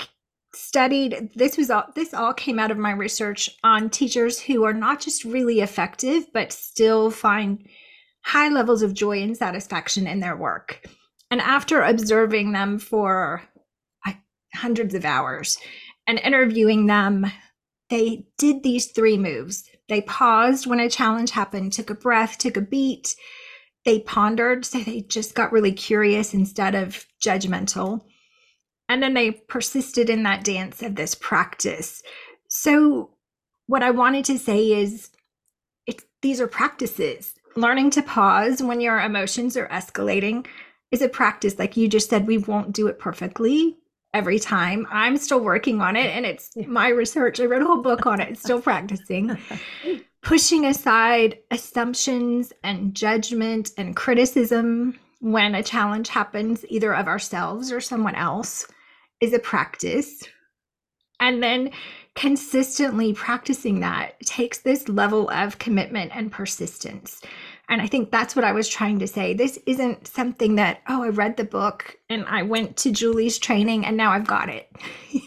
studied 0.55 1.29
this 1.36 1.58
was 1.58 1.69
all 1.69 1.86
this 1.96 2.12
all 2.12 2.34
came 2.34 2.58
out 2.58 2.72
of 2.72 2.77
my 2.77 2.91
research 2.91 3.51
on 3.63 3.91
teachers 3.91 4.39
who 4.39 4.63
are 4.63 4.74
not 4.74 5.00
just 5.00 5.24
really 5.24 5.60
effective 5.60 6.25
but 6.34 6.51
still 6.51 7.12
find 7.12 7.67
high 8.24 8.50
levels 8.50 8.81
of 8.81 8.96
joy 8.96 9.22
and 9.22 9.38
satisfaction 9.38 10.08
in 10.08 10.22
their 10.22 10.36
work. 10.36 10.84
And 11.29 11.39
after 11.39 11.84
observing 11.84 12.53
them 12.53 12.79
for 12.79 13.43
hundreds 14.55 14.96
of 14.96 15.05
hours, 15.05 15.60
and 16.09 16.17
interviewing 16.17 16.87
them, 16.87 17.31
they 17.91 18.25
did 18.39 18.63
these 18.63 18.87
three 18.87 19.15
moves. 19.15 19.63
They 19.89 20.01
paused 20.01 20.65
when 20.65 20.79
a 20.79 20.89
challenge 20.89 21.29
happened, 21.29 21.71
took 21.71 21.91
a 21.91 21.93
breath, 21.93 22.39
took 22.39 22.57
a 22.57 22.61
beat. 22.61 23.15
They 23.85 23.99
pondered, 23.99 24.65
so 24.65 24.79
they 24.79 25.01
just 25.01 25.35
got 25.35 25.51
really 25.51 25.71
curious 25.71 26.33
instead 26.33 26.73
of 26.73 27.05
judgmental. 27.23 28.01
And 28.89 29.03
then 29.03 29.13
they 29.13 29.29
persisted 29.29 30.09
in 30.09 30.23
that 30.23 30.43
dance 30.43 30.81
of 30.81 30.95
this 30.95 31.13
practice. 31.13 32.01
So, 32.47 33.11
what 33.67 33.83
I 33.83 33.91
wanted 33.91 34.25
to 34.25 34.39
say 34.39 34.71
is 34.71 35.11
it's, 35.85 36.03
these 36.23 36.41
are 36.41 36.47
practices. 36.47 37.35
Learning 37.55 37.91
to 37.91 38.01
pause 38.01 38.63
when 38.63 38.81
your 38.81 38.99
emotions 38.99 39.55
are 39.55 39.67
escalating, 39.67 40.47
is 40.89 41.03
a 41.03 41.09
practice. 41.09 41.59
Like 41.59 41.77
you 41.77 41.87
just 41.87 42.09
said, 42.09 42.25
we 42.25 42.39
won't 42.39 42.73
do 42.73 42.87
it 42.87 42.97
perfectly 42.97 43.77
every 44.13 44.39
time. 44.39 44.87
I'm 44.89 45.17
still 45.17 45.39
working 45.39 45.81
on 45.81 45.95
it 45.95 46.07
and 46.07 46.25
it's 46.25 46.51
my 46.67 46.89
research. 46.89 47.39
I 47.39 47.45
wrote 47.45 47.61
a 47.61 47.65
whole 47.65 47.81
book 47.81 48.05
on 48.05 48.19
it, 48.19 48.37
still 48.37 48.61
practicing. 48.61 49.37
Pushing 50.21 50.65
aside 50.65 51.39
assumptions 51.51 52.51
and 52.63 52.93
judgment 52.93 53.71
and 53.77 53.95
criticism 53.95 54.99
when 55.21 55.55
a 55.55 55.63
challenge 55.63 56.09
happens, 56.09 56.65
either 56.69 56.93
of 56.93 57.07
ourselves 57.07 57.71
or 57.71 57.79
someone 57.79 58.15
else, 58.15 58.65
is 59.21 59.33
a 59.33 59.39
practice. 59.39 60.23
And 61.19 61.41
then 61.43 61.71
consistently 62.15 63.13
practicing 63.13 63.79
that 63.79 64.19
takes 64.21 64.59
this 64.59 64.89
level 64.89 65.29
of 65.29 65.59
commitment 65.59 66.11
and 66.13 66.31
persistence. 66.31 67.21
And 67.69 67.81
I 67.81 67.88
think 67.88 68.11
that's 68.11 68.35
what 68.35 68.43
I 68.43 68.51
was 68.51 68.67
trying 68.67 68.99
to 68.99 69.07
say. 69.07 69.33
This 69.33 69.59
isn't 69.67 70.07
something 70.07 70.55
that, 70.55 70.81
oh, 70.89 71.03
I 71.03 71.09
read 71.09 71.38
the 71.38 71.43
book 71.43 71.95
and 72.09 72.25
I 72.25 72.41
went 72.41 72.75
to 72.77 72.91
Julie's 72.91 73.38
training 73.38 73.85
and 73.85 73.95
now 73.95 74.11
I've 74.11 74.27
got 74.27 74.49
it. 74.49 74.71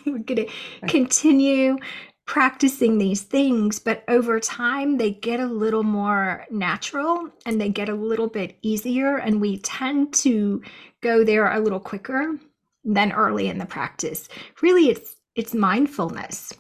We're 0.07 0.19
going 0.19 0.47
to 0.47 0.89
continue 0.89 1.79
practicing 2.27 2.99
these 2.99 3.23
things, 3.23 3.79
but 3.79 4.05
over 4.09 4.41
time 4.41 4.97
they 4.97 5.13
get 5.13 5.41
a 5.41 5.47
little 5.47 5.83
more 5.83 6.45
natural 6.51 7.29
and 7.47 7.61
they 7.61 7.69
get 7.69 7.89
a 7.89 7.95
little 7.95 8.29
bit 8.29 8.59
easier. 8.63 9.17
And 9.17 9.41
we 9.41 9.59
tend 9.59 10.13
to 10.15 10.63
go 11.01 11.25
there 11.25 11.51
a 11.51 11.61
little 11.61 11.81
quicker 11.81 12.39
than 12.85 13.13
early 13.13 13.49
in 13.49 13.59
the 13.59 13.67
practice. 13.67 14.29
Really, 14.61 14.89
it's 14.89 15.17
it's 15.35 15.55
mindfulness. 15.55 16.53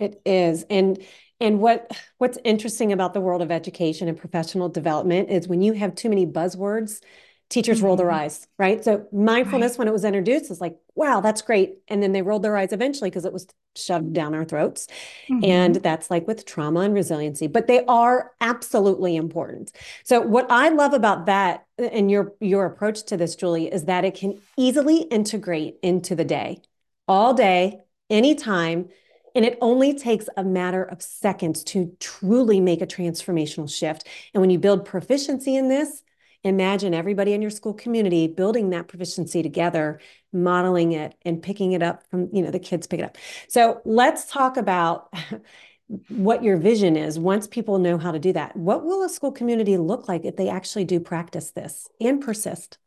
It 0.00 0.20
is. 0.26 0.64
And 0.68 0.98
and 1.40 1.60
what 1.60 1.96
what's 2.18 2.38
interesting 2.44 2.92
about 2.92 3.14
the 3.14 3.20
world 3.20 3.42
of 3.42 3.50
education 3.50 4.08
and 4.08 4.16
professional 4.16 4.68
development 4.68 5.30
is 5.30 5.48
when 5.48 5.62
you 5.62 5.74
have 5.74 5.94
too 5.94 6.08
many 6.08 6.26
buzzwords, 6.26 7.00
teachers 7.48 7.78
mm-hmm. 7.78 7.86
roll 7.86 7.96
their 7.96 8.06
mm-hmm. 8.06 8.16
eyes, 8.16 8.48
right? 8.58 8.82
So 8.82 9.06
mindfulness 9.12 9.72
right. 9.72 9.78
when 9.80 9.88
it 9.88 9.92
was 9.92 10.04
introduced 10.04 10.50
is 10.50 10.60
like, 10.60 10.76
wow, 10.94 11.20
that's 11.20 11.42
great. 11.42 11.78
And 11.88 12.02
then 12.02 12.12
they 12.12 12.22
rolled 12.22 12.42
their 12.42 12.56
eyes 12.56 12.72
eventually 12.72 13.10
because 13.10 13.24
it 13.24 13.32
was 13.32 13.46
shoved 13.76 14.14
down 14.14 14.34
our 14.34 14.44
throats. 14.44 14.88
Mm-hmm. 15.28 15.44
And 15.44 15.76
that's 15.76 16.10
like 16.10 16.26
with 16.26 16.46
trauma 16.46 16.80
and 16.80 16.94
resiliency, 16.94 17.46
but 17.46 17.66
they 17.66 17.84
are 17.84 18.32
absolutely 18.40 19.14
important. 19.14 19.72
So 20.04 20.20
what 20.20 20.50
I 20.50 20.70
love 20.70 20.94
about 20.94 21.26
that 21.26 21.66
and 21.78 22.10
your 22.10 22.32
your 22.40 22.64
approach 22.64 23.04
to 23.04 23.16
this, 23.16 23.36
Julie, 23.36 23.72
is 23.72 23.84
that 23.84 24.04
it 24.04 24.14
can 24.14 24.40
easily 24.56 25.02
integrate 25.02 25.76
into 25.82 26.14
the 26.14 26.24
day, 26.24 26.62
all 27.06 27.34
day, 27.34 27.82
anytime 28.08 28.88
and 29.36 29.44
it 29.44 29.58
only 29.60 29.92
takes 29.92 30.30
a 30.38 30.42
matter 30.42 30.82
of 30.82 31.02
seconds 31.02 31.62
to 31.62 31.94
truly 32.00 32.58
make 32.58 32.80
a 32.80 32.86
transformational 32.86 33.70
shift. 33.70 34.08
And 34.32 34.40
when 34.40 34.48
you 34.48 34.58
build 34.58 34.86
proficiency 34.86 35.54
in 35.56 35.68
this, 35.68 36.02
imagine 36.42 36.94
everybody 36.94 37.34
in 37.34 37.42
your 37.42 37.50
school 37.50 37.74
community 37.74 38.28
building 38.28 38.70
that 38.70 38.88
proficiency 38.88 39.42
together, 39.42 40.00
modeling 40.32 40.92
it 40.92 41.14
and 41.22 41.42
picking 41.42 41.72
it 41.72 41.82
up 41.82 42.08
from, 42.10 42.30
you 42.32 42.40
know, 42.42 42.50
the 42.50 42.58
kids 42.58 42.86
pick 42.86 42.98
it 42.98 43.02
up. 43.02 43.18
So 43.46 43.82
let's 43.84 44.24
talk 44.30 44.56
about 44.56 45.12
what 46.08 46.42
your 46.42 46.56
vision 46.56 46.96
is 46.96 47.18
once 47.18 47.46
people 47.46 47.78
know 47.78 47.98
how 47.98 48.12
to 48.12 48.18
do 48.18 48.32
that. 48.32 48.56
What 48.56 48.86
will 48.86 49.04
a 49.04 49.08
school 49.10 49.32
community 49.32 49.76
look 49.76 50.08
like 50.08 50.24
if 50.24 50.36
they 50.36 50.48
actually 50.48 50.86
do 50.86 50.98
practice 50.98 51.50
this 51.50 51.90
and 52.00 52.22
persist? 52.22 52.78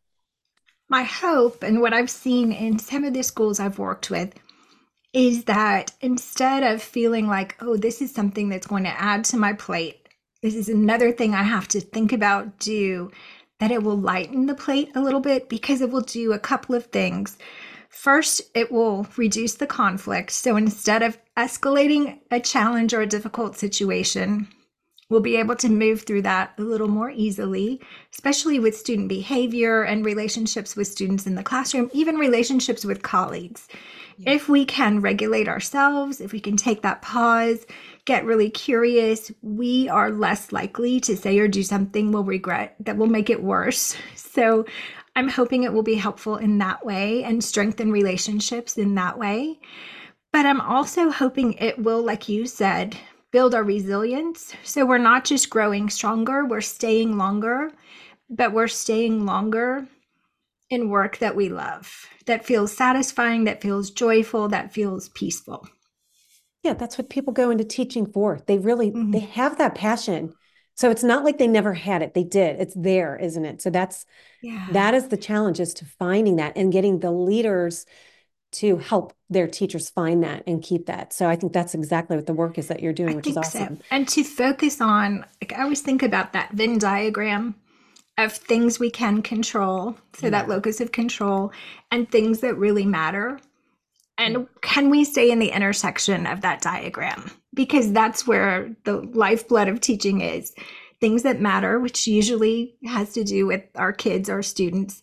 My 0.89 1.03
hope 1.03 1.61
and 1.61 1.79
what 1.79 1.93
I've 1.93 2.09
seen 2.09 2.51
in 2.51 2.79
some 2.79 3.03
of 3.03 3.13
the 3.13 3.21
schools 3.21 3.59
I've 3.59 3.77
worked 3.77 4.09
with 4.09 4.33
is 5.13 5.45
that 5.45 5.91
instead 6.01 6.63
of 6.63 6.81
feeling 6.81 7.27
like, 7.27 7.55
oh, 7.61 7.77
this 7.77 8.01
is 8.01 8.13
something 8.13 8.49
that's 8.49 8.67
going 8.67 8.83
to 8.83 9.01
add 9.01 9.23
to 9.25 9.37
my 9.37 9.53
plate, 9.53 10.07
this 10.41 10.55
is 10.55 10.69
another 10.69 11.11
thing 11.11 11.33
I 11.33 11.43
have 11.43 11.67
to 11.69 11.81
think 11.81 12.13
about, 12.13 12.59
do, 12.59 13.11
that 13.59 13.71
it 13.71 13.83
will 13.83 13.97
lighten 13.97 14.45
the 14.45 14.55
plate 14.55 14.89
a 14.95 15.01
little 15.01 15.19
bit 15.19 15.49
because 15.49 15.81
it 15.81 15.89
will 15.89 16.01
do 16.01 16.31
a 16.31 16.39
couple 16.39 16.75
of 16.75 16.85
things. 16.87 17.37
First, 17.89 18.41
it 18.53 18.71
will 18.71 19.07
reduce 19.17 19.55
the 19.55 19.67
conflict. 19.67 20.31
So 20.31 20.55
instead 20.55 21.01
of 21.01 21.17
escalating 21.35 22.19
a 22.31 22.39
challenge 22.39 22.93
or 22.93 23.01
a 23.01 23.07
difficult 23.07 23.57
situation, 23.57 24.47
we'll 25.09 25.21
be 25.21 25.37
able 25.37 25.55
to 25.55 25.69
move 25.69 26.03
through 26.03 26.21
that 26.21 26.53
a 26.57 26.61
little 26.61 26.87
more 26.87 27.09
easily, 27.09 27.81
especially 28.13 28.59
with 28.59 28.77
student 28.77 29.09
behavior 29.09 29.81
and 29.83 30.05
relationships 30.05 30.75
with 30.75 30.87
students 30.87 31.25
in 31.25 31.35
the 31.35 31.43
classroom, 31.43 31.89
even 31.93 32.15
relationships 32.15 32.85
with 32.85 33.01
colleagues. 33.01 33.67
If 34.25 34.49
we 34.49 34.65
can 34.65 34.99
regulate 34.99 35.47
ourselves, 35.47 36.19
if 36.19 36.33
we 36.33 36.39
can 36.39 36.57
take 36.57 36.81
that 36.81 37.01
pause, 37.01 37.65
get 38.05 38.25
really 38.25 38.49
curious, 38.49 39.31
we 39.41 39.87
are 39.87 40.11
less 40.11 40.51
likely 40.51 40.99
to 41.01 41.15
say 41.15 41.39
or 41.39 41.47
do 41.47 41.63
something 41.63 42.11
we'll 42.11 42.23
regret 42.23 42.75
that 42.81 42.97
will 42.97 43.07
make 43.07 43.29
it 43.29 43.43
worse. 43.43 43.95
So 44.29 44.65
I'm 45.15 45.27
hoping 45.27 45.63
it 45.63 45.73
will 45.73 45.83
be 45.83 45.95
helpful 45.95 46.37
in 46.37 46.59
that 46.59 46.85
way 46.85 47.23
and 47.23 47.43
strengthen 47.43 47.91
relationships 47.91 48.77
in 48.77 48.95
that 48.95 49.17
way. 49.17 49.59
But 50.31 50.45
I'm 50.45 50.61
also 50.61 51.09
hoping 51.09 51.53
it 51.53 51.79
will, 51.79 52.01
like 52.01 52.29
you 52.29 52.45
said, 52.45 52.95
build 53.31 53.53
our 53.55 53.63
resilience. 53.63 54.53
So 54.63 54.85
we're 54.85 54.97
not 54.99 55.25
just 55.25 55.49
growing 55.49 55.89
stronger, 55.89 56.45
we're 56.45 56.61
staying 56.61 57.17
longer, 57.17 57.71
but 58.29 58.53
we're 58.53 58.67
staying 58.67 59.25
longer 59.25 59.87
in 60.69 60.89
work 60.89 61.17
that 61.17 61.35
we 61.35 61.49
love, 61.49 62.07
that 62.25 62.45
feels 62.45 62.75
satisfying, 62.75 63.45
that 63.45 63.61
feels 63.61 63.91
joyful, 63.91 64.47
that 64.49 64.73
feels 64.73 65.09
peaceful. 65.09 65.67
Yeah, 66.63 66.73
that's 66.73 66.97
what 66.97 67.09
people 67.09 67.33
go 67.33 67.49
into 67.49 67.63
teaching 67.63 68.05
for. 68.05 68.39
They 68.45 68.57
really 68.57 68.91
mm-hmm. 68.91 69.11
they 69.11 69.19
have 69.19 69.57
that 69.57 69.75
passion. 69.75 70.33
So 70.75 70.89
it's 70.89 71.03
not 71.03 71.25
like 71.25 71.37
they 71.37 71.47
never 71.47 71.73
had 71.73 72.01
it. 72.01 72.13
They 72.13 72.23
did. 72.23 72.59
It's 72.59 72.73
there, 72.75 73.17
isn't 73.17 73.43
it? 73.43 73.61
So 73.61 73.69
that's 73.69 74.05
yeah. 74.41 74.67
that 74.71 74.93
is 74.93 75.07
the 75.07 75.17
challenge 75.17 75.59
is 75.59 75.73
to 75.75 75.85
finding 75.85 76.37
that 76.37 76.55
and 76.55 76.71
getting 76.71 76.99
the 76.99 77.11
leaders 77.11 77.85
to 78.51 78.77
help 78.77 79.13
their 79.29 79.47
teachers 79.47 79.89
find 79.89 80.23
that 80.23 80.43
and 80.47 80.61
keep 80.61 80.87
that. 80.87 81.13
So 81.13 81.29
I 81.29 81.35
think 81.35 81.53
that's 81.53 81.75
exactly 81.75 82.15
what 82.15 82.25
the 82.25 82.33
work 82.33 82.57
is 82.57 82.67
that 82.67 82.81
you're 82.81 82.93
doing, 82.93 83.13
I 83.13 83.15
which 83.17 83.27
is 83.27 83.37
awesome. 83.37 83.77
So. 83.77 83.83
And 83.91 84.07
to 84.09 84.23
focus 84.23 84.81
on, 84.81 85.25
like 85.41 85.53
I 85.53 85.63
always 85.63 85.81
think 85.81 86.01
about 86.01 86.33
that 86.33 86.51
Venn 86.51 86.77
diagram 86.77 87.55
of 88.23 88.33
things 88.33 88.79
we 88.79 88.89
can 88.89 89.21
control, 89.21 89.95
so 90.13 90.27
yeah. 90.27 90.31
that 90.31 90.49
locus 90.49 90.81
of 90.81 90.91
control, 90.91 91.51
and 91.91 92.09
things 92.09 92.39
that 92.41 92.55
really 92.55 92.85
matter. 92.85 93.39
And 94.17 94.35
mm. 94.35 94.47
can 94.61 94.89
we 94.89 95.05
stay 95.05 95.31
in 95.31 95.39
the 95.39 95.49
intersection 95.49 96.27
of 96.27 96.41
that 96.41 96.61
diagram? 96.61 97.31
Because 97.53 97.91
that's 97.91 98.27
where 98.27 98.75
the 98.83 98.97
lifeblood 99.13 99.67
of 99.67 99.81
teaching 99.81 100.21
is 100.21 100.53
things 100.99 101.23
that 101.23 101.39
matter, 101.39 101.79
which 101.79 102.07
usually 102.07 102.75
has 102.85 103.13
to 103.13 103.23
do 103.23 103.47
with 103.47 103.63
our 103.75 103.93
kids, 103.93 104.29
our 104.29 104.43
students, 104.43 105.01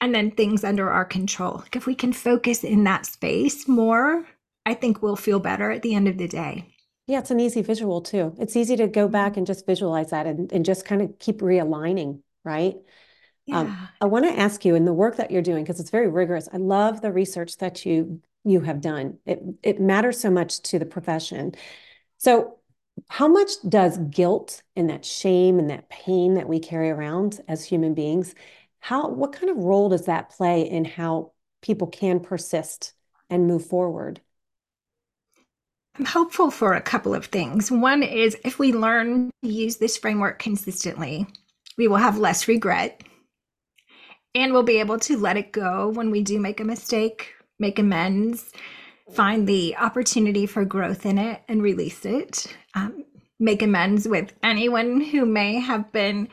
and 0.00 0.14
then 0.14 0.30
things 0.30 0.64
under 0.64 0.90
our 0.90 1.04
control. 1.04 1.58
Like 1.58 1.76
if 1.76 1.86
we 1.86 1.94
can 1.94 2.12
focus 2.12 2.64
in 2.64 2.84
that 2.84 3.06
space 3.06 3.68
more, 3.68 4.26
I 4.66 4.74
think 4.74 5.00
we'll 5.00 5.16
feel 5.16 5.38
better 5.38 5.70
at 5.70 5.82
the 5.82 5.94
end 5.94 6.08
of 6.08 6.18
the 6.18 6.28
day. 6.28 6.74
Yeah, 7.06 7.20
it's 7.20 7.30
an 7.30 7.38
easy 7.38 7.62
visual 7.62 8.00
too. 8.00 8.34
It's 8.38 8.56
easy 8.56 8.76
to 8.76 8.88
go 8.88 9.04
mm-hmm. 9.04 9.12
back 9.12 9.36
and 9.36 9.46
just 9.46 9.66
visualize 9.66 10.10
that 10.10 10.26
and, 10.26 10.52
and 10.52 10.64
just 10.64 10.84
kind 10.84 11.00
of 11.00 11.18
keep 11.20 11.38
realigning 11.38 12.20
right? 12.46 12.76
Um, 12.76 12.82
yeah. 13.46 13.60
Um, 13.60 13.88
I 14.00 14.06
want 14.06 14.24
to 14.26 14.38
ask 14.38 14.64
you 14.64 14.74
in 14.74 14.84
the 14.84 14.92
work 14.92 15.16
that 15.16 15.30
you're 15.30 15.42
doing 15.42 15.64
because 15.64 15.80
it's 15.80 15.90
very 15.90 16.08
rigorous. 16.08 16.48
I 16.52 16.58
love 16.58 17.00
the 17.00 17.12
research 17.12 17.58
that 17.58 17.84
you 17.86 18.20
you 18.44 18.60
have 18.60 18.80
done. 18.80 19.18
It 19.26 19.42
it 19.62 19.80
matters 19.80 20.20
so 20.20 20.30
much 20.30 20.62
to 20.62 20.78
the 20.78 20.86
profession. 20.86 21.54
So, 22.18 22.58
how 23.08 23.28
much 23.28 23.50
does 23.68 23.98
guilt 23.98 24.62
and 24.76 24.88
that 24.90 25.04
shame 25.04 25.58
and 25.58 25.70
that 25.70 25.88
pain 25.90 26.34
that 26.34 26.48
we 26.48 26.60
carry 26.60 26.90
around 26.90 27.40
as 27.48 27.64
human 27.64 27.94
beings, 27.94 28.34
how 28.80 29.08
what 29.08 29.32
kind 29.32 29.50
of 29.50 29.58
role 29.58 29.88
does 29.88 30.06
that 30.06 30.30
play 30.30 30.62
in 30.62 30.84
how 30.84 31.32
people 31.62 31.88
can 31.88 32.20
persist 32.20 32.94
and 33.30 33.46
move 33.46 33.66
forward? 33.66 34.20
I'm 35.98 36.04
hopeful 36.04 36.50
for 36.50 36.74
a 36.74 36.80
couple 36.80 37.14
of 37.14 37.26
things. 37.26 37.70
One 37.70 38.02
is 38.02 38.36
if 38.44 38.58
we 38.58 38.72
learn 38.72 39.30
to 39.42 39.50
use 39.50 39.76
this 39.76 39.96
framework 39.96 40.38
consistently, 40.38 41.26
we 41.76 41.88
will 41.88 41.96
have 41.96 42.18
less 42.18 42.48
regret 42.48 43.02
and 44.34 44.52
we'll 44.52 44.62
be 44.62 44.80
able 44.80 44.98
to 44.98 45.16
let 45.16 45.36
it 45.36 45.52
go 45.52 45.88
when 45.88 46.10
we 46.10 46.22
do 46.22 46.38
make 46.38 46.60
a 46.60 46.64
mistake, 46.64 47.32
make 47.58 47.78
amends, 47.78 48.52
find 49.12 49.46
the 49.48 49.76
opportunity 49.76 50.46
for 50.46 50.64
growth 50.64 51.06
in 51.06 51.16
it 51.16 51.42
and 51.48 51.62
release 51.62 52.04
it. 52.04 52.46
Um, 52.74 53.04
make 53.38 53.62
amends 53.62 54.06
with 54.06 54.32
anyone 54.42 55.00
who 55.00 55.24
may 55.24 55.58
have 55.60 55.90
been 55.92 56.28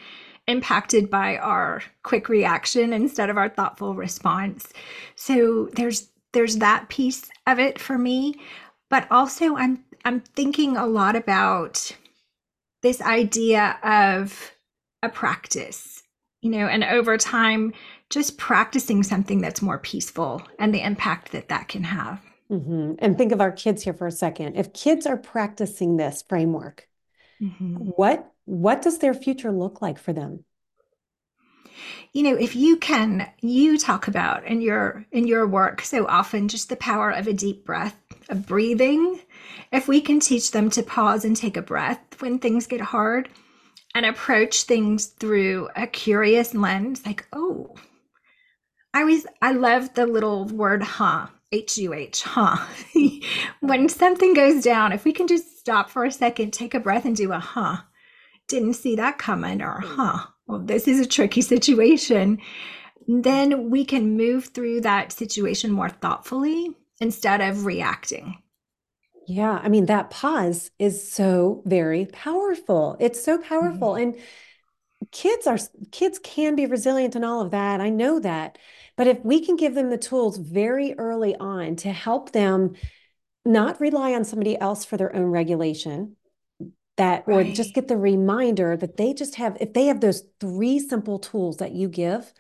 impacted 0.48 1.10
by 1.10 1.38
our 1.38 1.82
quick 2.04 2.28
reaction 2.28 2.92
instead 2.92 3.30
of 3.30 3.38
our 3.38 3.50
thoughtful 3.50 3.96
response. 3.96 4.68
So 5.16 5.70
there's 5.74 6.10
there's 6.34 6.58
that 6.58 6.90
piece 6.90 7.30
of 7.46 7.60
it 7.60 7.80
for 7.80 7.98
me, 7.98 8.36
but 8.90 9.08
also 9.12 9.56
I'm 9.56 9.84
I'm 10.04 10.20
thinking 10.20 10.76
a 10.76 10.88
lot 10.88 11.16
about 11.16 11.96
this 12.82 13.02
idea 13.02 13.78
of 13.84 14.53
a 15.04 15.10
practice, 15.10 16.02
you 16.42 16.50
know, 16.50 16.66
and 16.66 16.84
over 16.84 17.18
time, 17.18 17.74
just 18.10 18.38
practicing 18.38 19.04
something 19.04 19.42
that's 19.42 19.62
more 19.62 19.78
peaceful 19.78 20.42
and 20.58 20.74
the 20.74 20.82
impact 20.82 21.34
that 21.34 21.50
that 21.50 21.68
can 21.68 21.84
have. 21.84 22.22
Mm-hmm. 22.50 22.94
And 23.00 23.18
think 23.18 23.32
of 23.32 23.42
our 23.42 23.52
kids 23.52 23.84
here 23.84 23.94
for 23.94 24.08
a 24.08 24.12
second. 24.12 24.56
If 24.56 24.74
kids 24.74 25.06
are 25.06 25.18
practicing 25.18 25.98
this 25.98 26.24
framework, 26.28 26.88
mm-hmm. 27.42 27.76
what 27.76 28.32
what 28.46 28.82
does 28.82 29.00
their 29.00 29.14
future 29.14 29.52
look 29.52 29.82
like 29.82 29.98
for 29.98 30.14
them? 30.14 30.46
You 32.12 32.24
know, 32.24 32.36
if 32.36 32.56
you 32.56 32.78
can, 32.78 33.28
you 33.42 33.78
talk 33.78 34.08
about 34.08 34.46
in 34.46 34.62
your 34.62 35.06
in 35.12 35.28
your 35.28 35.48
work 35.48 35.82
so 35.82 36.06
often 36.08 36.48
just 36.48 36.70
the 36.70 36.76
power 36.76 37.10
of 37.10 37.28
a 37.28 37.34
deep 37.34 37.66
breath, 37.66 37.98
of 38.30 38.46
breathing. 38.46 39.20
If 39.72 39.88
we 39.88 40.00
can 40.00 40.20
teach 40.20 40.52
them 40.52 40.70
to 40.72 40.84
pause 40.84 41.26
and 41.26 41.36
take 41.36 41.58
a 41.58 41.62
breath 41.62 42.00
when 42.20 42.38
things 42.38 42.68
get 42.68 42.82
hard 42.82 43.30
and 43.96 44.06
approach 44.06 44.64
things 44.64 45.08
through 45.08 45.70
a 45.76 45.88
curious 45.88 46.54
lens, 46.54 47.06
like, 47.06 47.28
oh, 47.34 47.76
I 48.94 49.02
always 49.02 49.26
I 49.42 49.52
love 49.52 49.94
the 49.94 50.06
little 50.06 50.46
word 50.46 50.84
huh, 50.84 51.28
H 51.52 51.78
U 51.78 51.94
H, 51.94 52.24
huh. 52.24 52.58
when 53.60 53.90
something 53.90 54.34
goes 54.34 54.64
down, 54.64 54.92
if 54.92 55.04
we 55.04 55.12
can 55.12 55.28
just 55.28 55.60
stop 55.60 55.90
for 55.90 56.06
a 56.06 56.12
second, 56.12 56.52
take 56.52 56.74
a 56.74 56.80
breath 56.80 57.06
and 57.06 57.16
do 57.16 57.32
a 57.32 57.40
huh. 57.40 57.78
Didn't 58.48 58.74
see 58.74 58.96
that 58.98 59.18
coming 59.18 59.62
or 59.62 59.82
hmm. 59.82 59.96
huh. 59.96 60.28
Well, 60.46 60.60
this 60.60 60.88
is 60.88 61.00
a 61.00 61.08
tricky 61.08 61.42
situation. 61.42 62.40
Then 63.08 63.70
we 63.70 63.86
can 63.86 64.16
move 64.16 64.48
through 64.48 64.82
that 64.82 65.12
situation 65.12 65.72
more 65.72 65.90
thoughtfully 65.90 66.70
instead 67.00 67.42
of 67.42 67.66
reacting. 67.66 68.43
Yeah, 69.28 69.60
I 69.62 69.70
mean 69.70 69.86
that 69.86 70.10
pause 70.10 70.72
is 70.80 71.10
so 71.12 71.62
very 71.66 72.06
powerful. 72.06 72.98
It's 73.00 73.24
so 73.24 73.38
powerful 73.38 73.94
mm-hmm. 73.94 74.14
and 74.14 74.22
kids 75.12 75.48
are 75.48 75.58
kids 75.92 76.20
can 76.20 76.56
be 76.56 76.66
resilient 76.66 77.16
and 77.16 77.26
all 77.26 77.42
of 77.42 77.52
that. 77.52 77.82
I 77.82 77.90
know 77.90 78.20
that. 78.20 78.58
But 78.96 79.08
if 79.08 79.24
we 79.24 79.44
can 79.44 79.56
give 79.56 79.76
them 79.76 79.90
the 79.90 79.98
tools 79.98 80.38
very 80.38 80.94
early 80.98 81.36
on 81.36 81.76
to 81.78 81.92
help 81.92 82.32
them 82.32 82.76
not 83.46 83.82
rely 83.82 84.14
on 84.14 84.24
somebody 84.24 84.60
else 84.60 84.86
for 84.86 84.98
their 84.98 85.16
own 85.16 85.26
regulation, 85.26 86.16
that 86.98 87.24
right. 87.28 87.48
or 87.48 87.54
just 87.54 87.74
get 87.74 87.88
the 87.88 87.98
reminder 87.98 88.78
that 88.78 88.98
they 88.98 89.14
just 89.14 89.36
have 89.36 89.58
if 89.60 89.74
they 89.74 89.86
have 89.86 90.00
those 90.00 90.24
three 90.40 90.80
simple 90.80 91.20
tools 91.20 91.58
that 91.58 91.72
you 91.72 91.88
give. 91.88 92.34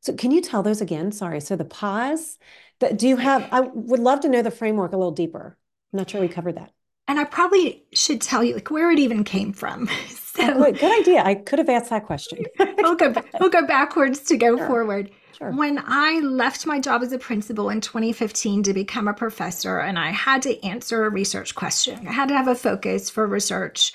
So 0.00 0.12
can 0.12 0.30
you 0.30 0.40
tell 0.40 0.62
those 0.62 0.80
again? 0.80 1.10
Sorry. 1.10 1.40
So 1.40 1.56
the 1.56 1.64
pause, 1.64 2.38
that 2.80 2.98
do 2.98 3.08
you 3.08 3.16
have 3.16 3.48
I 3.50 3.60
would 3.60 4.00
love 4.00 4.20
to 4.20 4.28
know 4.28 4.42
the 4.42 4.50
framework 4.50 4.92
a 4.92 4.96
little 4.96 5.12
deeper. 5.12 5.58
I'm 5.96 6.00
not 6.00 6.10
sure 6.10 6.20
we 6.20 6.28
covered 6.28 6.56
that. 6.56 6.72
And 7.08 7.18
I 7.18 7.24
probably 7.24 7.82
should 7.94 8.20
tell 8.20 8.44
you 8.44 8.52
like 8.52 8.70
where 8.70 8.90
it 8.90 8.98
even 8.98 9.24
came 9.24 9.52
from. 9.52 9.88
So 10.36 10.52
good, 10.52 10.78
good 10.78 11.00
idea. 11.00 11.22
I 11.24 11.34
could 11.34 11.58
have 11.58 11.70
asked 11.70 11.88
that 11.88 12.04
question. 12.04 12.44
we'll 12.76 12.94
go 12.94 13.14
we'll 13.40 13.48
go 13.48 13.66
backwards 13.66 14.20
to 14.24 14.36
go 14.36 14.58
sure. 14.58 14.66
forward. 14.66 15.10
Sure. 15.38 15.50
When 15.50 15.82
I 15.82 16.20
left 16.20 16.66
my 16.66 16.78
job 16.78 17.02
as 17.02 17.10
a 17.12 17.18
principal 17.18 17.70
in 17.70 17.80
2015 17.80 18.62
to 18.64 18.74
become 18.74 19.08
a 19.08 19.14
professor, 19.14 19.78
and 19.78 19.98
I 19.98 20.10
had 20.10 20.42
to 20.42 20.62
answer 20.62 21.06
a 21.06 21.08
research 21.08 21.54
question, 21.54 22.06
I 22.06 22.12
had 22.12 22.28
to 22.28 22.36
have 22.36 22.48
a 22.48 22.54
focus 22.54 23.08
for 23.08 23.26
research. 23.26 23.94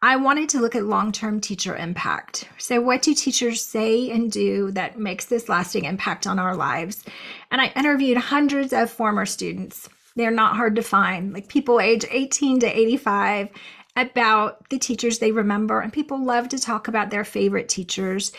I 0.00 0.16
wanted 0.16 0.48
to 0.50 0.60
look 0.60 0.74
at 0.74 0.84
long 0.84 1.12
term 1.12 1.38
teacher 1.38 1.76
impact. 1.76 2.48
So, 2.56 2.80
what 2.80 3.02
do 3.02 3.12
teachers 3.12 3.62
say 3.62 4.10
and 4.10 4.32
do 4.32 4.70
that 4.70 4.98
makes 4.98 5.26
this 5.26 5.50
lasting 5.50 5.84
impact 5.84 6.26
on 6.26 6.38
our 6.38 6.56
lives? 6.56 7.04
And 7.50 7.60
I 7.60 7.72
interviewed 7.76 8.16
hundreds 8.16 8.72
of 8.72 8.90
former 8.90 9.26
students. 9.26 9.90
They're 10.16 10.30
not 10.30 10.56
hard 10.56 10.76
to 10.76 10.82
find, 10.82 11.32
like 11.32 11.48
people 11.48 11.80
age 11.80 12.04
18 12.10 12.60
to 12.60 12.66
85, 12.66 13.48
about 13.96 14.68
the 14.70 14.78
teachers 14.78 15.18
they 15.18 15.32
remember. 15.32 15.80
And 15.80 15.92
people 15.92 16.24
love 16.24 16.48
to 16.50 16.58
talk 16.58 16.88
about 16.88 17.10
their 17.10 17.24
favorite 17.24 17.68
teachers. 17.68 18.32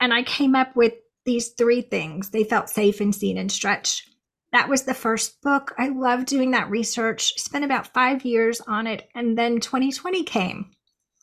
And 0.00 0.12
I 0.12 0.22
came 0.22 0.54
up 0.54 0.74
with 0.76 0.94
these 1.24 1.48
three 1.50 1.82
things. 1.82 2.30
They 2.30 2.44
felt 2.44 2.68
safe 2.68 3.00
and 3.00 3.14
seen 3.14 3.38
and 3.38 3.50
stretched. 3.50 4.08
That 4.52 4.68
was 4.68 4.82
the 4.82 4.94
first 4.94 5.42
book. 5.42 5.74
I 5.78 5.88
loved 5.88 6.26
doing 6.26 6.52
that 6.52 6.70
research. 6.70 7.34
Spent 7.40 7.64
about 7.64 7.92
five 7.92 8.24
years 8.24 8.60
on 8.60 8.86
it. 8.86 9.08
And 9.14 9.36
then 9.36 9.58
2020 9.58 10.22
came, 10.22 10.70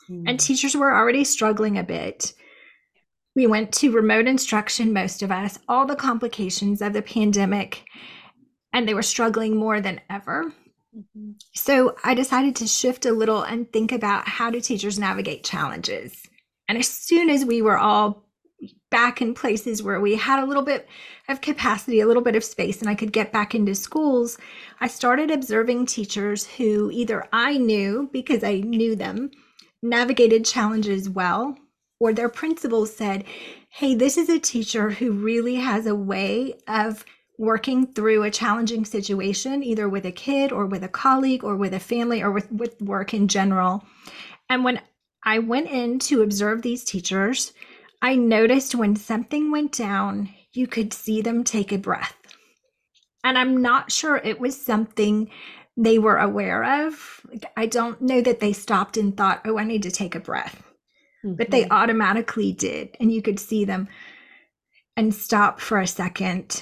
mm. 0.09 0.23
and 0.27 0.39
teachers 0.39 0.75
were 0.75 0.93
already 0.93 1.23
struggling 1.23 1.77
a 1.77 1.83
bit. 1.83 2.33
We 3.33 3.47
went 3.47 3.71
to 3.75 3.91
remote 3.91 4.27
instruction, 4.27 4.91
most 4.91 5.23
of 5.23 5.31
us, 5.31 5.57
all 5.69 5.85
the 5.85 5.95
complications 5.95 6.81
of 6.81 6.91
the 6.91 7.01
pandemic, 7.01 7.85
and 8.73 8.87
they 8.87 8.93
were 8.93 9.03
struggling 9.03 9.55
more 9.55 9.81
than 9.81 10.01
ever. 10.09 10.53
Mm-hmm. 10.95 11.31
So 11.53 11.95
I 12.03 12.13
decided 12.13 12.55
to 12.57 12.67
shift 12.67 13.05
a 13.05 13.11
little 13.11 13.43
and 13.43 13.71
think 13.71 13.91
about 13.91 14.27
how 14.27 14.49
do 14.49 14.59
teachers 14.59 14.99
navigate 14.99 15.43
challenges. 15.43 16.27
And 16.67 16.77
as 16.77 16.87
soon 16.87 17.29
as 17.29 17.45
we 17.45 17.61
were 17.61 17.77
all 17.77 18.25
back 18.89 19.21
in 19.21 19.33
places 19.33 19.81
where 19.81 19.99
we 19.99 20.15
had 20.15 20.43
a 20.43 20.45
little 20.45 20.63
bit 20.63 20.87
of 21.27 21.41
capacity, 21.41 21.99
a 21.99 22.07
little 22.07 22.21
bit 22.21 22.35
of 22.35 22.43
space, 22.43 22.81
and 22.81 22.89
I 22.89 22.95
could 22.95 23.13
get 23.13 23.31
back 23.31 23.55
into 23.55 23.73
schools, 23.73 24.37
I 24.79 24.87
started 24.87 25.31
observing 25.31 25.85
teachers 25.85 26.45
who 26.45 26.91
either 26.91 27.25
I 27.33 27.57
knew 27.57 28.09
because 28.11 28.43
I 28.43 28.57
knew 28.57 28.95
them, 28.95 29.31
navigated 29.81 30.45
challenges 30.45 31.09
well, 31.09 31.57
or 31.99 32.13
their 32.13 32.29
principal 32.29 32.85
said, 32.85 33.23
Hey, 33.69 33.95
this 33.95 34.17
is 34.17 34.29
a 34.29 34.39
teacher 34.39 34.89
who 34.91 35.11
really 35.11 35.55
has 35.55 35.85
a 35.85 35.95
way 35.95 36.55
of 36.67 37.05
working 37.41 37.87
through 37.87 38.21
a 38.21 38.29
challenging 38.29 38.85
situation, 38.85 39.63
either 39.63 39.89
with 39.89 40.05
a 40.05 40.11
kid 40.11 40.51
or 40.51 40.67
with 40.67 40.83
a 40.83 40.87
colleague 40.87 41.43
or 41.43 41.55
with 41.55 41.73
a 41.73 41.79
family 41.79 42.21
or 42.21 42.31
with, 42.31 42.49
with 42.51 42.79
work 42.79 43.15
in 43.15 43.27
general. 43.27 43.83
And 44.47 44.63
when 44.63 44.79
I 45.23 45.39
went 45.39 45.67
in 45.71 45.97
to 45.99 46.21
observe 46.21 46.61
these 46.61 46.83
teachers, 46.83 47.51
I 47.99 48.15
noticed 48.15 48.75
when 48.75 48.95
something 48.95 49.49
went 49.49 49.71
down, 49.71 50.29
you 50.53 50.67
could 50.67 50.93
see 50.93 51.23
them 51.23 51.43
take 51.43 51.71
a 51.71 51.79
breath. 51.79 52.15
And 53.23 53.39
I'm 53.39 53.59
not 53.59 53.91
sure 53.91 54.17
it 54.17 54.39
was 54.39 54.55
something 54.59 55.31
they 55.75 55.97
were 55.97 56.17
aware 56.17 56.85
of. 56.85 57.25
I 57.57 57.65
don't 57.65 57.99
know 58.03 58.21
that 58.21 58.39
they 58.39 58.53
stopped 58.53 58.97
and 58.97 59.17
thought, 59.17 59.41
oh, 59.45 59.57
I 59.57 59.63
need 59.63 59.81
to 59.83 59.91
take 59.91 60.13
a 60.13 60.19
breath. 60.19 60.61
Mm-hmm. 61.25 61.37
But 61.37 61.49
they 61.49 61.63
mm-hmm. 61.63 61.73
automatically 61.73 62.51
did. 62.51 62.95
And 62.99 63.11
you 63.11 63.23
could 63.23 63.39
see 63.39 63.65
them 63.65 63.87
and 64.95 65.11
stop 65.11 65.59
for 65.59 65.79
a 65.79 65.87
second 65.87 66.61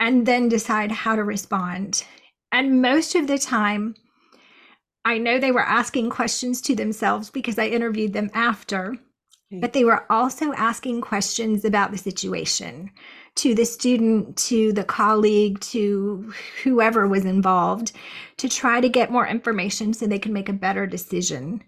and 0.00 0.26
then 0.26 0.48
decide 0.48 0.92
how 0.92 1.16
to 1.16 1.24
respond. 1.24 2.04
And 2.52 2.82
most 2.82 3.14
of 3.14 3.26
the 3.26 3.38
time, 3.38 3.94
I 5.04 5.18
know 5.18 5.38
they 5.38 5.52
were 5.52 5.60
asking 5.60 6.10
questions 6.10 6.60
to 6.62 6.74
themselves 6.74 7.30
because 7.30 7.58
I 7.58 7.66
interviewed 7.66 8.12
them 8.12 8.30
after 8.34 8.96
but 9.50 9.72
they 9.72 9.84
were 9.84 10.10
also 10.10 10.52
asking 10.54 11.00
questions 11.02 11.64
about 11.64 11.92
the 11.92 11.98
situation 11.98 12.90
to 13.36 13.54
the 13.54 13.64
student, 13.64 14.36
to 14.36 14.72
the 14.72 14.82
colleague, 14.82 15.60
to 15.60 16.32
whoever 16.64 17.06
was 17.06 17.24
involved 17.24 17.92
to 18.38 18.48
try 18.48 18.80
to 18.80 18.88
get 18.88 19.12
more 19.12 19.26
information 19.26 19.94
so 19.94 20.06
they 20.06 20.18
could 20.18 20.32
make 20.32 20.48
a 20.48 20.54
better 20.54 20.86
decision. 20.86 21.62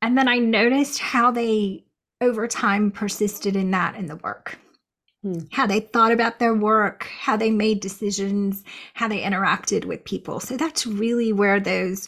And 0.00 0.16
then 0.16 0.26
I 0.26 0.38
noticed 0.38 0.98
how 0.98 1.30
they 1.30 1.84
over 2.22 2.48
time 2.48 2.90
persisted 2.90 3.56
in 3.56 3.70
that 3.72 3.96
in 3.96 4.06
the 4.06 4.16
work. 4.16 4.58
Hmm. 5.26 5.40
How 5.50 5.66
they 5.66 5.80
thought 5.80 6.12
about 6.12 6.38
their 6.38 6.54
work, 6.54 7.08
how 7.18 7.36
they 7.36 7.50
made 7.50 7.80
decisions, 7.80 8.62
how 8.94 9.08
they 9.08 9.22
interacted 9.22 9.84
with 9.84 10.04
people. 10.04 10.38
So 10.38 10.56
that's 10.56 10.86
really 10.86 11.32
where 11.32 11.58
those 11.58 12.06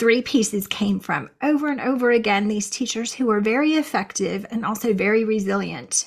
three 0.00 0.20
pieces 0.20 0.66
came 0.66 0.98
from. 0.98 1.30
Over 1.40 1.68
and 1.68 1.80
over 1.80 2.10
again, 2.10 2.48
these 2.48 2.68
teachers 2.68 3.12
who 3.12 3.26
were 3.26 3.40
very 3.40 3.74
effective 3.74 4.44
and 4.50 4.66
also 4.66 4.92
very 4.92 5.24
resilient 5.24 6.06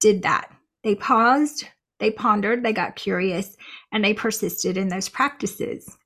did 0.00 0.22
that. 0.22 0.52
They 0.82 0.96
paused, 0.96 1.68
they 2.00 2.10
pondered, 2.10 2.64
they 2.64 2.72
got 2.72 2.96
curious, 2.96 3.56
and 3.92 4.04
they 4.04 4.12
persisted 4.12 4.76
in 4.76 4.88
those 4.88 5.08
practices. 5.08 5.96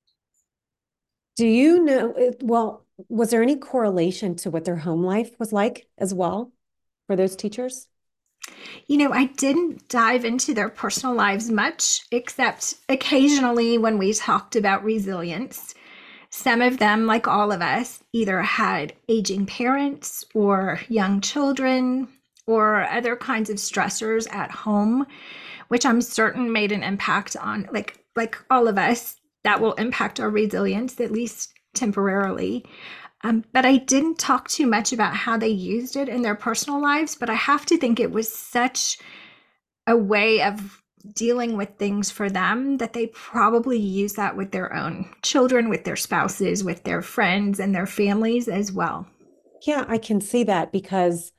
Do 1.36 1.46
you 1.46 1.82
know? 1.82 2.32
Well, 2.42 2.84
was 3.08 3.30
there 3.30 3.42
any 3.42 3.56
correlation 3.56 4.34
to 4.36 4.50
what 4.50 4.66
their 4.66 4.76
home 4.76 5.02
life 5.02 5.30
was 5.38 5.50
like 5.50 5.86
as 5.96 6.12
well 6.12 6.52
for 7.06 7.16
those 7.16 7.36
teachers? 7.36 7.88
You 8.86 8.98
know, 8.98 9.12
I 9.12 9.26
didn't 9.26 9.88
dive 9.88 10.24
into 10.24 10.52
their 10.52 10.68
personal 10.68 11.14
lives 11.14 11.50
much, 11.50 12.02
except 12.10 12.74
occasionally 12.88 13.78
when 13.78 13.98
we 13.98 14.12
talked 14.12 14.56
about 14.56 14.84
resilience. 14.84 15.74
Some 16.30 16.60
of 16.60 16.78
them, 16.78 17.06
like 17.06 17.28
all 17.28 17.52
of 17.52 17.62
us, 17.62 18.02
either 18.12 18.42
had 18.42 18.92
aging 19.08 19.46
parents 19.46 20.24
or 20.34 20.80
young 20.88 21.20
children 21.20 22.08
or 22.46 22.84
other 22.90 23.16
kinds 23.16 23.48
of 23.48 23.56
stressors 23.56 24.30
at 24.32 24.50
home, 24.50 25.06
which 25.68 25.86
I'm 25.86 26.02
certain 26.02 26.52
made 26.52 26.72
an 26.72 26.82
impact 26.82 27.36
on, 27.36 27.68
like 27.72 28.04
like 28.16 28.36
all 28.50 28.68
of 28.68 28.78
us, 28.78 29.16
that 29.44 29.60
will 29.60 29.72
impact 29.74 30.20
our 30.20 30.30
resilience 30.30 31.00
at 31.00 31.10
least 31.10 31.52
temporarily. 31.74 32.64
Um, 33.24 33.42
but 33.52 33.64
I 33.64 33.78
didn't 33.78 34.18
talk 34.18 34.48
too 34.48 34.66
much 34.66 34.92
about 34.92 35.16
how 35.16 35.38
they 35.38 35.48
used 35.48 35.96
it 35.96 36.08
in 36.10 36.22
their 36.22 36.34
personal 36.34 36.80
lives. 36.80 37.16
But 37.16 37.30
I 37.30 37.34
have 37.34 37.64
to 37.66 37.78
think 37.78 37.98
it 37.98 38.12
was 38.12 38.30
such 38.30 38.98
a 39.86 39.96
way 39.96 40.42
of 40.42 40.82
dealing 41.14 41.56
with 41.56 41.70
things 41.78 42.10
for 42.10 42.30
them 42.30 42.78
that 42.78 42.92
they 42.92 43.06
probably 43.08 43.78
use 43.78 44.14
that 44.14 44.36
with 44.36 44.52
their 44.52 44.74
own 44.74 45.10
children, 45.22 45.68
with 45.68 45.84
their 45.84 45.96
spouses, 45.96 46.62
with 46.62 46.84
their 46.84 47.02
friends 47.02 47.60
and 47.60 47.74
their 47.74 47.86
families 47.86 48.46
as 48.46 48.72
well. 48.72 49.06
Yeah, 49.66 49.84
I 49.88 49.98
can 49.98 50.20
see 50.20 50.44
that 50.44 50.72
because, 50.72 51.32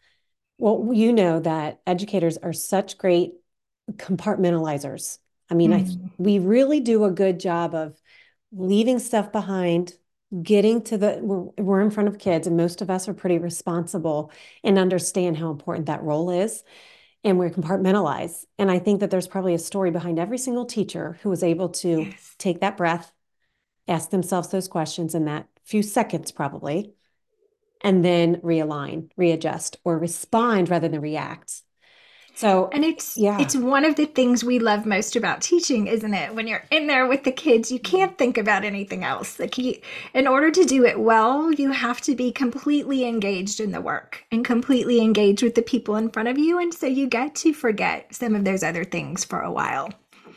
well, 0.58 0.90
you 0.92 1.14
know 1.14 1.40
that 1.40 1.82
educators 1.86 2.38
are 2.38 2.54
such 2.54 2.98
great 2.98 3.34
compartmentalizers. 3.94 5.20
I 5.50 5.54
mean, 5.54 5.72
mm. 5.72 6.06
I 6.06 6.12
we 6.18 6.40
really 6.40 6.80
do 6.80 7.04
a 7.04 7.12
good 7.12 7.40
job 7.40 7.76
of 7.76 8.00
leaving 8.52 9.00
stuff 9.00 9.32
behind, 9.32 9.94
getting 10.44 10.82
to 10.84 10.98
the 10.98 11.20
we're, 11.22 11.64
we're 11.64 11.82
in 11.82 11.92
front 11.92 12.10
of 12.10 12.20
kids, 12.20 12.48
and 12.48 12.58
most 12.58 12.82
of 12.82 12.90
us 12.90 13.08
are 13.08 13.14
pretty 13.14 13.38
responsible 13.38 14.32
and 14.64 14.78
understand 14.80 15.38
how 15.38 15.50
important 15.52 15.88
that 15.88 16.04
role 16.04 16.30
is. 16.30 16.64
and 17.24 17.40
we 17.40 17.50
compartmentalize. 17.50 18.46
And 18.60 18.72
I 18.72 18.80
think 18.80 19.00
that 19.02 19.12
there's 19.12 19.28
probably 19.28 19.54
a 19.56 19.60
story 19.60 19.92
behind 19.92 20.20
every 20.20 20.38
single 20.38 20.66
teacher 20.66 21.18
who 21.24 21.30
was 21.30 21.44
able 21.44 21.70
to 21.70 22.04
yes. 22.04 22.36
take 22.38 22.62
that 22.62 22.78
breath, 22.78 23.12
ask 23.88 24.12
themselves 24.12 24.50
those 24.50 24.68
questions 24.68 25.16
in 25.16 25.26
that 25.26 25.48
few 25.64 25.84
seconds, 25.84 26.32
probably, 26.32 26.94
and 27.82 28.06
then 28.06 28.38
realign, 28.38 29.10
readjust, 29.18 29.78
or 29.84 29.98
respond 30.00 30.70
rather 30.70 30.88
than 30.88 31.02
react. 31.02 31.64
So 32.36 32.70
and 32.74 32.84
it's 32.84 33.16
yeah. 33.18 33.40
it's 33.40 33.56
one 33.56 33.86
of 33.86 33.96
the 33.96 34.06
things 34.06 34.44
we 34.44 34.60
love 34.60 34.86
most 34.86 35.16
about 35.16 35.42
teaching, 35.42 35.88
isn't 35.88 36.14
it? 36.14 36.36
When 36.36 36.48
you're 36.48 36.66
in 36.70 36.88
there 36.88 37.08
with 37.08 37.24
the 37.24 37.32
kids, 37.32 37.72
you 37.72 37.80
can't 37.80 38.18
think 38.18 38.38
about 38.38 38.66
anything 38.66 39.06
else. 39.06 39.40
Like 39.40 39.58
you, 39.58 39.80
in 40.14 40.28
order 40.28 40.52
to 40.52 40.66
do 40.66 40.84
it 40.86 41.00
well, 41.00 41.52
you 41.54 41.72
have 41.72 42.02
to 42.02 42.14
be 42.16 42.34
completely 42.34 43.06
engaged 43.06 43.62
in 43.62 43.72
the 43.72 43.80
work 43.80 44.26
and 44.32 44.44
completely 44.44 45.00
engaged 45.02 45.44
with 45.44 45.56
the 45.56 45.62
people 45.62 45.96
in 45.96 46.10
front 46.10 46.28
of 46.28 46.38
you, 46.38 46.60
and 46.60 46.74
so 46.74 46.86
you 46.88 47.08
get 47.08 47.36
to 47.36 47.54
forget 47.54 48.14
some 48.14 48.36
of 48.36 48.44
those 48.44 48.64
other 48.64 48.84
things 48.84 49.24
for 49.24 49.40
a 49.40 49.52
while. 49.52 49.90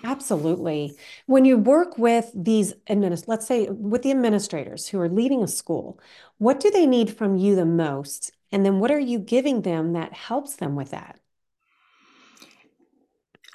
Absolutely. 0.05 0.97
When 1.27 1.45
you 1.45 1.59
work 1.59 1.99
with 1.99 2.31
these 2.35 2.75
administ 2.89 3.25
let's 3.27 3.47
say 3.47 3.67
with 3.69 4.03
the 4.03 4.13
administrators 4.13 4.89
who 4.89 5.01
are 5.01 5.09
leading 5.09 5.43
a 5.43 5.49
school, 5.49 6.01
what 6.39 6.61
do 6.61 6.71
they 6.71 6.87
need 6.87 7.11
from 7.17 7.37
you 7.37 7.57
the 7.57 7.67
most? 7.67 8.33
And 8.53 8.65
then 8.65 8.79
what 8.79 8.91
are 8.93 9.01
you 9.01 9.19
giving 9.19 9.63
them 9.63 9.93
that 9.95 10.13
helps 10.13 10.57
them 10.57 10.77
with 10.77 10.91
that? 10.93 11.19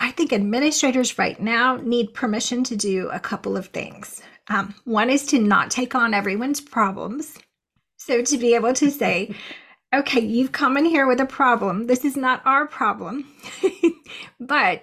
I 0.04 0.12
think 0.12 0.34
administrators 0.34 1.18
right 1.18 1.39
now 1.39 1.78
need 1.78 2.13
permission 2.13 2.66
to 2.66 2.76
do 2.76 3.08
a 3.13 3.22
couple 3.22 3.56
of 3.56 3.68
things. 3.68 4.22
Um, 4.50 4.76
one 4.84 5.10
is 5.10 5.26
to 5.28 5.39
not 5.39 5.72
take 5.72 5.96
on 5.96 6.13
everyone's 6.13 6.60
problems. 6.60 7.38
So 7.96 8.22
to 8.22 8.38
be 8.38 8.54
able 8.54 8.74
to 8.74 8.92
say, 8.92 9.34
okay, 9.96 10.20
you've 10.20 10.52
come 10.52 10.76
in 10.76 10.84
here 10.84 11.08
with 11.08 11.22
a 11.22 11.26
problem. 11.26 11.88
This 11.88 12.04
is 12.04 12.18
not 12.18 12.46
our 12.46 12.68
problem, 12.68 13.34
but 14.42 14.82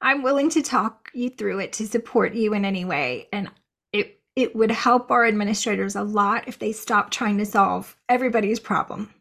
I'm 0.00 0.22
willing 0.22 0.48
to 0.50 0.62
talk 0.62 1.10
you 1.12 1.28
through 1.28 1.58
it 1.58 1.72
to 1.74 1.88
support 1.88 2.34
you 2.34 2.54
in 2.54 2.64
any 2.64 2.84
way. 2.84 3.26
And 3.32 3.50
it 3.92 4.20
it 4.36 4.54
would 4.54 4.70
help 4.70 5.10
our 5.10 5.26
administrators 5.26 5.96
a 5.96 6.04
lot 6.04 6.46
if 6.46 6.60
they 6.60 6.70
stopped 6.70 7.12
trying 7.12 7.38
to 7.38 7.46
solve 7.46 7.96
everybody's 8.08 8.60
problem 8.60 9.12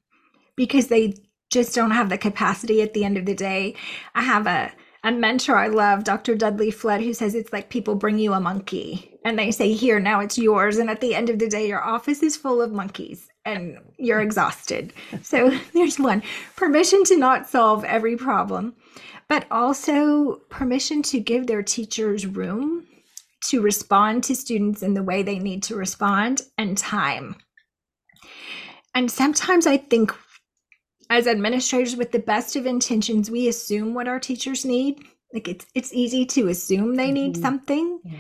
because 0.55 0.85
they 0.85 1.15
just 1.49 1.73
don't 1.73 1.91
have 1.91 2.09
the 2.09 2.17
capacity 2.19 2.83
at 2.83 2.93
the 2.93 3.03
end 3.03 3.17
of 3.17 3.25
the 3.25 3.33
day. 3.33 3.73
I 4.13 4.21
have 4.21 4.45
a 4.45 4.71
a 5.03 5.11
mentor 5.11 5.55
I 5.55 5.67
love, 5.67 6.03
Dr. 6.03 6.35
Dudley 6.35 6.71
Flood, 6.71 7.01
who 7.01 7.13
says 7.13 7.33
it's 7.33 7.51
like 7.51 7.69
people 7.69 7.95
bring 7.95 8.19
you 8.19 8.33
a 8.33 8.39
monkey 8.39 9.19
and 9.25 9.37
they 9.37 9.51
say, 9.51 9.73
Here, 9.73 9.99
now 9.99 10.19
it's 10.19 10.37
yours. 10.37 10.77
And 10.77 10.89
at 10.89 11.01
the 11.01 11.15
end 11.15 11.29
of 11.29 11.39
the 11.39 11.49
day, 11.49 11.67
your 11.67 11.83
office 11.83 12.21
is 12.21 12.37
full 12.37 12.61
of 12.61 12.71
monkeys 12.71 13.27
and 13.43 13.79
you're 13.97 14.21
exhausted. 14.21 14.93
So 15.23 15.57
there's 15.73 15.99
one 15.99 16.21
permission 16.55 17.03
to 17.05 17.17
not 17.17 17.49
solve 17.49 17.83
every 17.83 18.15
problem, 18.15 18.75
but 19.27 19.47
also 19.49 20.41
permission 20.49 21.01
to 21.03 21.19
give 21.19 21.47
their 21.47 21.63
teachers 21.63 22.27
room 22.27 22.85
to 23.49 23.61
respond 23.61 24.23
to 24.23 24.35
students 24.35 24.83
in 24.83 24.93
the 24.93 25.01
way 25.01 25.23
they 25.23 25.39
need 25.39 25.63
to 25.63 25.75
respond 25.75 26.43
and 26.59 26.77
time. 26.77 27.35
And 28.93 29.09
sometimes 29.09 29.65
I 29.65 29.77
think 29.77 30.13
as 31.11 31.27
administrators 31.27 31.97
with 31.97 32.13
the 32.13 32.19
best 32.19 32.55
of 32.55 32.65
intentions, 32.65 33.29
we 33.29 33.49
assume 33.49 33.93
what 33.93 34.07
our 34.07 34.19
teachers 34.19 34.63
need. 34.63 35.03
Like 35.33 35.49
it's 35.49 35.65
it's 35.75 35.93
easy 35.93 36.25
to 36.27 36.47
assume 36.47 36.95
they 36.95 37.11
need 37.11 37.33
mm-hmm. 37.33 37.41
something. 37.41 37.99
Yeah. 38.03 38.17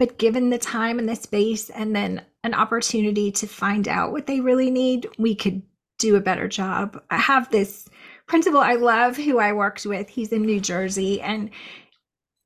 But 0.00 0.18
given 0.18 0.50
the 0.50 0.58
time 0.58 0.98
and 0.98 1.08
the 1.08 1.14
space 1.14 1.70
and 1.70 1.94
then 1.94 2.22
an 2.42 2.52
opportunity 2.52 3.30
to 3.30 3.46
find 3.46 3.86
out 3.86 4.10
what 4.10 4.26
they 4.26 4.40
really 4.40 4.70
need, 4.70 5.06
we 5.18 5.36
could 5.36 5.62
do 6.00 6.16
a 6.16 6.20
better 6.20 6.48
job. 6.48 7.00
I 7.10 7.18
have 7.18 7.48
this 7.50 7.88
principal 8.26 8.58
I 8.58 8.74
love 8.74 9.16
who 9.16 9.38
I 9.38 9.52
worked 9.52 9.86
with. 9.86 10.08
He's 10.08 10.32
in 10.32 10.42
New 10.42 10.58
Jersey 10.58 11.20
and 11.20 11.48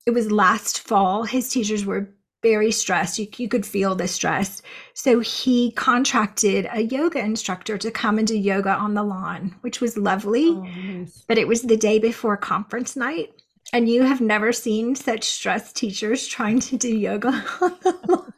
it 0.05 0.11
was 0.11 0.31
last 0.31 0.81
fall. 0.81 1.25
His 1.25 1.49
teachers 1.49 1.87
were 1.87 2.11
very 2.43 2.71
stressed. 2.71 3.19
You, 3.19 3.27
you 3.37 3.49
could 3.49 3.67
feel 3.67 3.95
the 3.95 4.09
stress. 4.09 4.63
So 4.95 5.21
he 5.21 5.73
contracted 5.73 6.69
a 6.73 6.83
yoga 6.83 7.19
instructor 7.19 7.79
to 7.79 7.91
come 7.91 8.19
and 8.19 8.27
do 8.27 8.39
yoga 8.39 8.71
on 8.71 8.95
the 8.95 9.03
lawn, 9.03 9.55
which 9.63 9.81
was 9.81 9.97
lovely. 9.97 10.49
Oh, 10.49 10.63
nice. 10.63 11.25
But 11.27 11.39
it 11.39 11.49
was 11.49 11.63
the 11.63 11.77
day 11.77 11.99
before 11.99 12.37
conference 12.37 12.97
night. 12.97 13.33
And 13.73 13.89
you 13.89 14.03
have 14.03 14.21
never 14.21 14.53
seen 14.53 14.95
such 14.95 15.25
stressed 15.25 15.77
teachers 15.77 16.27
trying 16.27 16.61
to 16.61 16.77
do 16.77 16.97
yoga 16.97 17.29
on 17.61 17.79
the 17.83 17.99
lawn. 18.09 18.33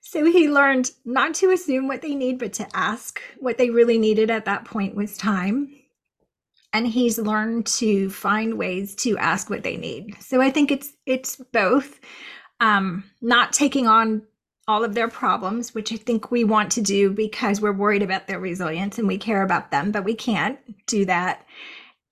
So 0.00 0.24
he 0.24 0.48
learned 0.48 0.92
not 1.04 1.34
to 1.34 1.50
assume 1.50 1.88
what 1.88 2.00
they 2.00 2.14
need, 2.14 2.38
but 2.38 2.52
to 2.54 2.76
ask 2.76 3.20
what 3.38 3.58
they 3.58 3.70
really 3.70 3.98
needed 3.98 4.30
at 4.30 4.44
that 4.44 4.64
point 4.64 4.94
was 4.94 5.16
time. 5.16 5.74
And 6.72 6.86
he's 6.86 7.18
learned 7.18 7.66
to 7.66 8.08
find 8.10 8.56
ways 8.56 8.94
to 8.96 9.18
ask 9.18 9.50
what 9.50 9.62
they 9.62 9.76
need. 9.76 10.16
So 10.22 10.40
I 10.40 10.50
think 10.50 10.70
it's 10.70 10.92
it's 11.06 11.36
both 11.52 12.00
um, 12.60 13.04
not 13.20 13.52
taking 13.52 13.86
on 13.86 14.22
all 14.68 14.84
of 14.84 14.94
their 14.94 15.08
problems, 15.08 15.74
which 15.74 15.92
I 15.92 15.96
think 15.96 16.30
we 16.30 16.42
want 16.42 16.72
to 16.72 16.80
do 16.80 17.10
because 17.10 17.60
we're 17.60 17.72
worried 17.72 18.02
about 18.02 18.26
their 18.26 18.40
resilience 18.40 18.98
and 18.98 19.06
we 19.06 19.18
care 19.18 19.42
about 19.42 19.70
them, 19.70 19.92
but 19.92 20.04
we 20.04 20.14
can't 20.14 20.58
do 20.86 21.04
that. 21.04 21.46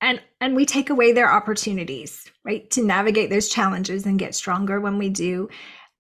And 0.00 0.20
and 0.40 0.54
we 0.54 0.66
take 0.66 0.90
away 0.90 1.12
their 1.12 1.33
opportunities, 1.33 2.30
right? 2.44 2.70
To 2.72 2.85
navigate 2.85 3.30
those 3.30 3.48
challenges 3.48 4.07
and 4.07 4.18
get 4.18 4.35
stronger 4.35 4.80
when 4.80 4.98
we 4.98 5.09
do. 5.09 5.48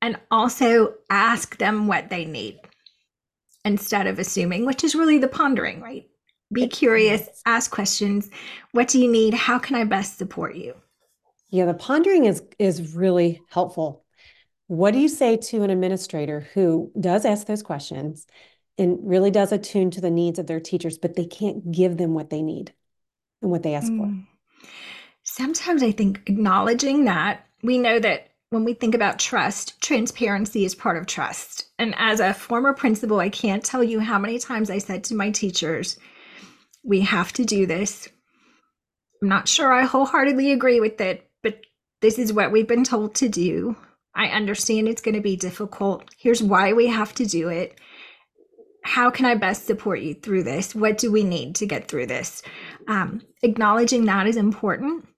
And 0.02 0.18
also 0.30 0.94
ask 1.08 1.56
them 1.56 1.86
what 1.86 2.10
they 2.10 2.26
need 2.26 2.60
instead 3.64 4.06
of 4.06 4.18
assuming, 4.18 4.66
which 4.66 4.84
is 4.84 4.94
really 4.94 5.16
the 5.16 5.28
pondering, 5.28 5.80
right? 5.80 6.04
Be 6.52 6.68
curious, 6.68 7.26
ask 7.46 7.70
questions. 7.70 8.28
What 8.72 8.88
do 8.88 9.00
you 9.00 9.10
need? 9.10 9.32
How 9.32 9.58
can 9.58 9.76
I 9.76 9.84
best 9.84 10.18
support 10.18 10.56
you? 10.56 10.74
Yeah, 11.48 11.64
the 11.64 11.74
pondering 11.74 12.26
is 12.26 12.42
is 12.58 12.94
really 12.94 13.40
helpful 13.48 14.03
what 14.76 14.92
do 14.92 15.00
you 15.00 15.08
say 15.08 15.36
to 15.36 15.62
an 15.62 15.70
administrator 15.70 16.46
who 16.54 16.90
does 16.98 17.24
ask 17.24 17.46
those 17.46 17.62
questions 17.62 18.26
and 18.78 18.98
really 19.02 19.30
does 19.30 19.52
attune 19.52 19.90
to 19.92 20.00
the 20.00 20.10
needs 20.10 20.38
of 20.38 20.46
their 20.46 20.60
teachers, 20.60 20.98
but 20.98 21.16
they 21.16 21.26
can't 21.26 21.70
give 21.70 21.96
them 21.96 22.14
what 22.14 22.30
they 22.30 22.42
need 22.42 22.72
and 23.42 23.50
what 23.50 23.62
they 23.62 23.74
ask 23.74 23.90
mm. 23.90 23.98
for? 23.98 24.68
Sometimes 25.22 25.82
I 25.82 25.90
think 25.90 26.20
acknowledging 26.26 27.04
that 27.04 27.46
we 27.62 27.78
know 27.78 27.98
that 27.98 28.28
when 28.50 28.64
we 28.64 28.74
think 28.74 28.94
about 28.94 29.18
trust, 29.18 29.80
transparency 29.80 30.64
is 30.64 30.74
part 30.74 30.96
of 30.96 31.06
trust. 31.06 31.66
And 31.78 31.94
as 31.98 32.20
a 32.20 32.34
former 32.34 32.72
principal, 32.72 33.18
I 33.18 33.28
can't 33.28 33.64
tell 33.64 33.82
you 33.82 34.00
how 34.00 34.18
many 34.18 34.38
times 34.38 34.70
I 34.70 34.78
said 34.78 35.04
to 35.04 35.14
my 35.14 35.30
teachers, 35.30 35.98
we 36.84 37.00
have 37.00 37.32
to 37.34 37.44
do 37.44 37.66
this. 37.66 38.08
I'm 39.22 39.28
not 39.28 39.48
sure 39.48 39.72
I 39.72 39.84
wholeheartedly 39.84 40.52
agree 40.52 40.80
with 40.80 41.00
it, 41.00 41.28
but 41.42 41.62
this 42.00 42.18
is 42.18 42.32
what 42.32 42.52
we've 42.52 42.68
been 42.68 42.84
told 42.84 43.14
to 43.16 43.28
do. 43.28 43.76
I 44.14 44.28
understand 44.28 44.88
it's 44.88 45.02
going 45.02 45.14
to 45.14 45.20
be 45.20 45.36
difficult. 45.36 46.10
Here's 46.16 46.42
why 46.42 46.72
we 46.72 46.86
have 46.86 47.14
to 47.14 47.26
do 47.26 47.48
it. 47.48 47.78
How 48.84 49.10
can 49.10 49.26
I 49.26 49.34
best 49.34 49.66
support 49.66 50.00
you 50.00 50.14
through 50.14 50.44
this? 50.44 50.74
What 50.74 50.98
do 50.98 51.10
we 51.10 51.24
need 51.24 51.54
to 51.56 51.66
get 51.66 51.88
through 51.88 52.06
this? 52.06 52.42
Um, 52.86 53.22
acknowledging 53.42 54.04
that 54.04 54.26
is 54.26 54.36
important. 54.36 55.08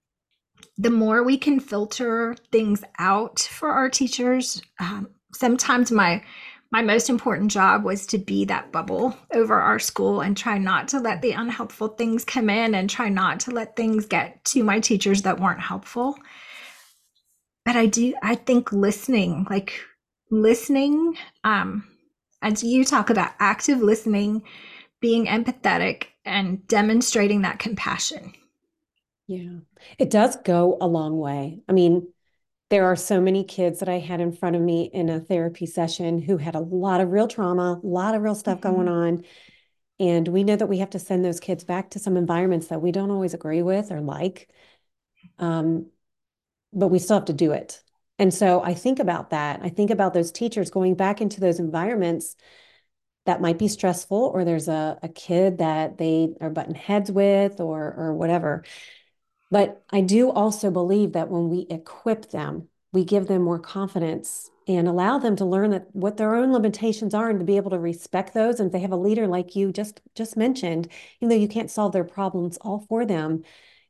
The 0.77 0.89
more 0.89 1.23
we 1.23 1.37
can 1.37 1.59
filter 1.59 2.35
things 2.51 2.83
out 2.97 3.39
for 3.39 3.69
our 3.69 3.89
teachers, 3.89 4.61
um, 4.79 5.09
sometimes 5.33 5.91
my 5.91 6.23
my 6.69 6.81
most 6.81 7.09
important 7.09 7.49
job 7.49 7.85
was 7.85 8.05
to 8.07 8.17
be 8.17 8.43
that 8.43 8.73
bubble 8.73 9.17
over 9.33 9.55
our 9.55 9.79
school 9.79 10.19
and 10.19 10.35
try 10.35 10.57
not 10.57 10.89
to 10.89 10.99
let 10.99 11.21
the 11.21 11.31
unhelpful 11.31 11.87
things 11.87 12.25
come 12.25 12.49
in 12.49 12.75
and 12.75 12.89
try 12.89 13.07
not 13.07 13.39
to 13.39 13.51
let 13.51 13.77
things 13.77 14.05
get 14.05 14.43
to 14.43 14.65
my 14.65 14.77
teachers 14.81 15.21
that 15.21 15.39
weren't 15.39 15.61
helpful 15.61 16.17
but 17.67 17.75
I 17.75 17.85
do, 17.85 18.13
I 18.23 18.35
think 18.35 18.71
listening, 18.71 19.45
like 19.49 19.73
listening, 20.31 21.17
um, 21.43 21.85
as 22.41 22.63
you 22.63 22.85
talk 22.85 23.09
about 23.09 23.33
active 23.41 23.81
listening, 23.81 24.43
being 25.01 25.25
empathetic 25.25 26.05
and 26.23 26.65
demonstrating 26.67 27.41
that 27.41 27.59
compassion. 27.59 28.31
Yeah, 29.27 29.57
it 29.99 30.09
does 30.09 30.37
go 30.45 30.77
a 30.79 30.87
long 30.87 31.19
way. 31.19 31.59
I 31.67 31.73
mean, 31.73 32.07
there 32.69 32.85
are 32.85 32.95
so 32.95 33.19
many 33.19 33.43
kids 33.43 33.79
that 33.79 33.89
I 33.89 33.99
had 33.99 34.21
in 34.21 34.31
front 34.31 34.55
of 34.55 34.61
me 34.61 34.89
in 34.93 35.09
a 35.09 35.19
therapy 35.19 35.65
session 35.65 36.21
who 36.21 36.37
had 36.37 36.55
a 36.55 36.61
lot 36.61 37.01
of 37.01 37.11
real 37.11 37.27
trauma, 37.27 37.81
a 37.83 37.85
lot 37.85 38.15
of 38.15 38.21
real 38.21 38.33
stuff 38.33 38.61
mm-hmm. 38.61 38.75
going 38.75 38.87
on. 38.87 39.25
And 39.99 40.25
we 40.29 40.45
know 40.45 40.55
that 40.55 40.67
we 40.67 40.77
have 40.77 40.91
to 40.91 40.99
send 40.99 41.25
those 41.25 41.41
kids 41.41 41.65
back 41.65 41.89
to 41.89 41.99
some 41.99 42.15
environments 42.15 42.67
that 42.67 42.81
we 42.81 42.93
don't 42.93 43.11
always 43.11 43.33
agree 43.33 43.61
with 43.61 43.91
or 43.91 43.99
like. 43.99 44.47
Um, 45.37 45.87
but 46.77 46.87
we 46.89 46.99
still 46.99 47.17
have 47.17 47.25
to 47.25 47.33
do 47.33 47.51
it. 47.51 47.81
And 48.19 48.33
so 48.33 48.61
I 48.63 48.73
think 48.73 48.99
about 48.99 49.31
that. 49.31 49.59
I 49.61 49.69
think 49.69 49.91
about 49.91 50.13
those 50.13 50.31
teachers 50.31 50.69
going 50.71 50.95
back 50.95 51.21
into 51.21 51.39
those 51.39 51.59
environments 51.59 52.35
that 53.25 53.41
might 53.41 53.59
be 53.59 53.67
stressful, 53.67 54.31
or 54.33 54.45
there's 54.45 54.69
a, 54.69 54.97
a 55.03 55.09
kid 55.09 55.57
that 55.57 55.97
they 55.97 56.33
are 56.39 56.49
butting 56.49 56.75
heads 56.75 57.11
with, 57.11 57.59
or 57.59 57.93
or 57.97 58.13
whatever. 58.13 58.63
But 59.51 59.83
I 59.89 60.01
do 60.01 60.31
also 60.31 60.71
believe 60.71 61.13
that 61.13 61.29
when 61.29 61.49
we 61.49 61.67
equip 61.69 62.31
them, 62.31 62.69
we 62.91 63.03
give 63.05 63.27
them 63.27 63.43
more 63.43 63.59
confidence 63.59 64.49
and 64.67 64.87
allow 64.87 65.17
them 65.17 65.35
to 65.37 65.45
learn 65.45 65.71
that 65.71 65.87
what 65.93 66.17
their 66.17 66.35
own 66.35 66.51
limitations 66.51 67.13
are 67.13 67.29
and 67.29 67.39
to 67.39 67.45
be 67.45 67.57
able 67.57 67.71
to 67.71 67.79
respect 67.79 68.33
those. 68.33 68.59
And 68.59 68.67
if 68.67 68.73
they 68.73 68.79
have 68.79 68.91
a 68.91 68.97
leader 68.97 69.27
like 69.27 69.55
you 69.55 69.71
just 69.71 70.01
just 70.15 70.37
mentioned, 70.37 70.89
even 71.19 71.29
though 71.29 71.41
you 71.41 71.47
can't 71.47 71.71
solve 71.71 71.93
their 71.93 72.03
problems 72.03 72.57
all 72.57 72.85
for 72.89 73.05
them, 73.05 73.43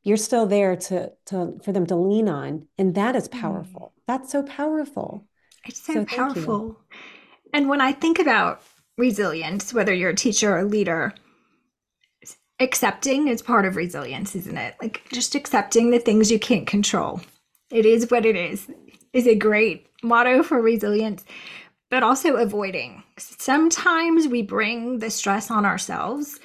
you're 0.08 0.17
still 0.17 0.46
there 0.46 0.76
to 0.76 1.12
to 1.26 1.60
for 1.63 1.74
them 1.74 1.86
to 1.86 1.96
lean 1.96 2.30
on 2.30 2.65
and 2.78 2.96
that 2.96 3.15
is 3.15 3.28
mm. 3.28 3.39
powerful. 3.41 3.93
Mm. 3.93 4.02
that's 4.08 4.32
so 4.32 4.41
powerful. 4.43 5.28
It's 5.65 5.86
so, 5.86 5.93
so 5.93 6.06
powerful. 6.06 6.80
And 7.54 7.67
when 7.67 7.82
i 7.82 7.91
think 7.91 8.17
about 8.20 8.62
resilience 8.98 9.74
whether 9.74 9.93
you're 9.93 10.12
a 10.12 10.15
teacher 10.15 10.54
or 10.54 10.60
a 10.60 10.63
leader 10.63 11.13
accepting 12.60 13.28
is 13.28 13.41
part 13.41 13.65
of 13.65 13.76
resilience 13.76 14.34
isn't 14.34 14.58
it? 14.58 14.76
Like 14.82 15.04
just 15.12 15.36
accepting 15.36 15.91
the 15.91 16.00
things 16.00 16.32
you 16.32 16.39
can't 16.39 16.65
control. 16.65 17.22
It 17.70 17.86
is 17.86 18.10
what 18.10 18.26
it 18.26 18.36
is 18.36 18.67
is 19.13 19.28
a 19.28 19.36
great 19.36 19.88
motto 20.04 20.41
for 20.41 20.62
resilience 20.62 21.26
but 21.89 22.04
also 22.04 22.36
avoiding. 22.36 23.04
Sometimes 23.17 24.28
we 24.28 24.41
bring 24.41 25.00
the 25.00 25.10
stress 25.10 25.50
on 25.50 25.65
ourselves 25.65 26.39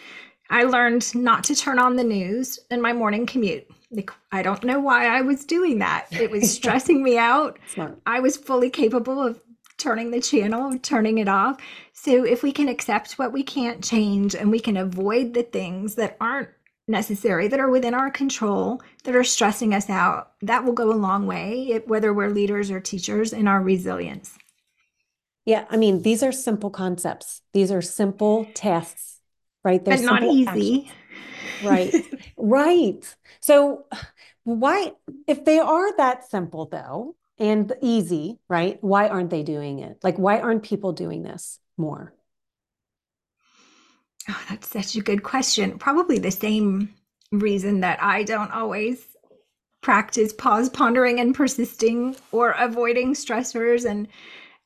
I 0.53 0.65
learned 0.65 1.15
not 1.15 1.45
to 1.45 1.57
turn 1.57 1.79
on 1.79 1.97
the 1.97 2.05
news 2.05 2.59
in 2.71 2.83
my 2.83 2.93
morning 2.93 3.25
commute. 3.25 3.67
Like, 3.91 4.11
I 4.33 4.43
don't 4.43 4.63
know 4.63 4.81
why 4.81 5.07
I 5.07 5.23
was 5.23 5.47
doing 5.47 5.79
that. 5.79 6.09
It 6.11 6.31
was 6.31 6.53
stressing 6.55 7.03
me 7.03 7.17
out. 7.17 7.59
Smart. 7.73 7.99
I 8.05 8.21
was 8.21 8.37
fully 8.37 8.69
capable 8.69 9.19
of 9.19 9.41
turning 9.79 10.11
the 10.11 10.21
channel, 10.21 10.79
turning 10.79 11.17
it 11.17 11.27
off. 11.27 11.57
So, 11.95 12.25
if 12.25 12.43
we 12.43 12.53
can 12.53 12.69
accept 12.69 13.19
what 13.19 13.33
we 13.33 13.43
can't 13.43 13.83
change 13.83 14.35
and 14.35 14.51
we 14.51 14.61
can 14.61 14.77
avoid 14.77 15.33
the 15.33 15.43
things 15.43 15.95
that 15.95 16.19
aren't 16.21 16.51
necessary, 16.87 17.49
that 17.49 17.61
are 17.61 17.71
within 17.71 17.95
our 17.95 18.11
control, 18.11 18.83
that 19.05 19.17
are 19.17 19.25
stressing 19.25 19.73
us 19.73 19.89
out, 19.89 20.33
that 20.43 20.67
will 20.67 20.75
go 20.75 20.93
a 20.93 20.95
long 20.95 21.27
way, 21.27 21.81
whether 21.87 22.13
we're 22.13 22.29
leaders 22.29 22.71
or 22.71 22.79
teachers, 22.79 23.33
in 23.33 23.49
our 23.49 23.63
resilience. 23.63 24.37
Yeah, 25.47 25.65
I 25.71 25.79
mean, 25.79 26.03
these 26.03 26.23
are 26.23 26.31
simple 26.31 26.71
concepts. 26.71 27.41
These 27.55 27.73
are 27.73 27.81
simple 27.81 28.47
tasks 28.55 29.12
right? 29.65 29.85
There's 29.85 30.03
but 30.03 30.21
not 30.21 30.23
easy. 30.25 30.91
Right. 31.65 31.95
right. 32.37 33.17
So 33.41 33.87
why 34.45 34.93
if 35.27 35.45
they 35.45 35.59
are 35.59 35.97
that 35.97 36.29
simple 36.31 36.67
though 36.67 37.17
and 37.39 37.73
easy, 37.81 38.39
right? 38.49 38.79
Why 38.83 39.09
aren't 39.09 39.31
they 39.31 39.43
doing 39.43 39.79
it? 39.79 39.99
Like 40.03 40.17
why 40.17 40.41
aren't 40.41 40.63
people 40.63 40.93
doing 40.93 41.23
this 41.23 41.59
more? 41.77 42.15
Oh, 44.29 44.43
that's 44.49 44.69
such 44.69 44.95
a 44.95 45.01
good 45.01 45.23
question. 45.23 45.79
Probably 45.79 46.19
the 46.19 46.31
same 46.31 46.95
reason 47.33 47.81
that 47.81 48.03
I 48.03 48.23
don't 48.23 48.53
always 48.53 49.05
practice 49.81 50.33
pause 50.33 50.69
pondering 50.69 51.19
and 51.19 51.35
persisting 51.35 52.15
or 52.31 52.53
avoiding 52.53 53.15
stressors 53.15 53.85
and 53.85 54.07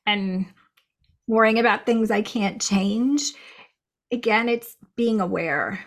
and 0.05 0.45
worrying 1.27 1.59
about 1.59 1.85
things 1.85 2.11
I 2.11 2.21
can't 2.21 2.61
change 2.61 3.33
again, 4.11 4.49
it's 4.49 4.75
being 4.95 5.21
aware. 5.21 5.85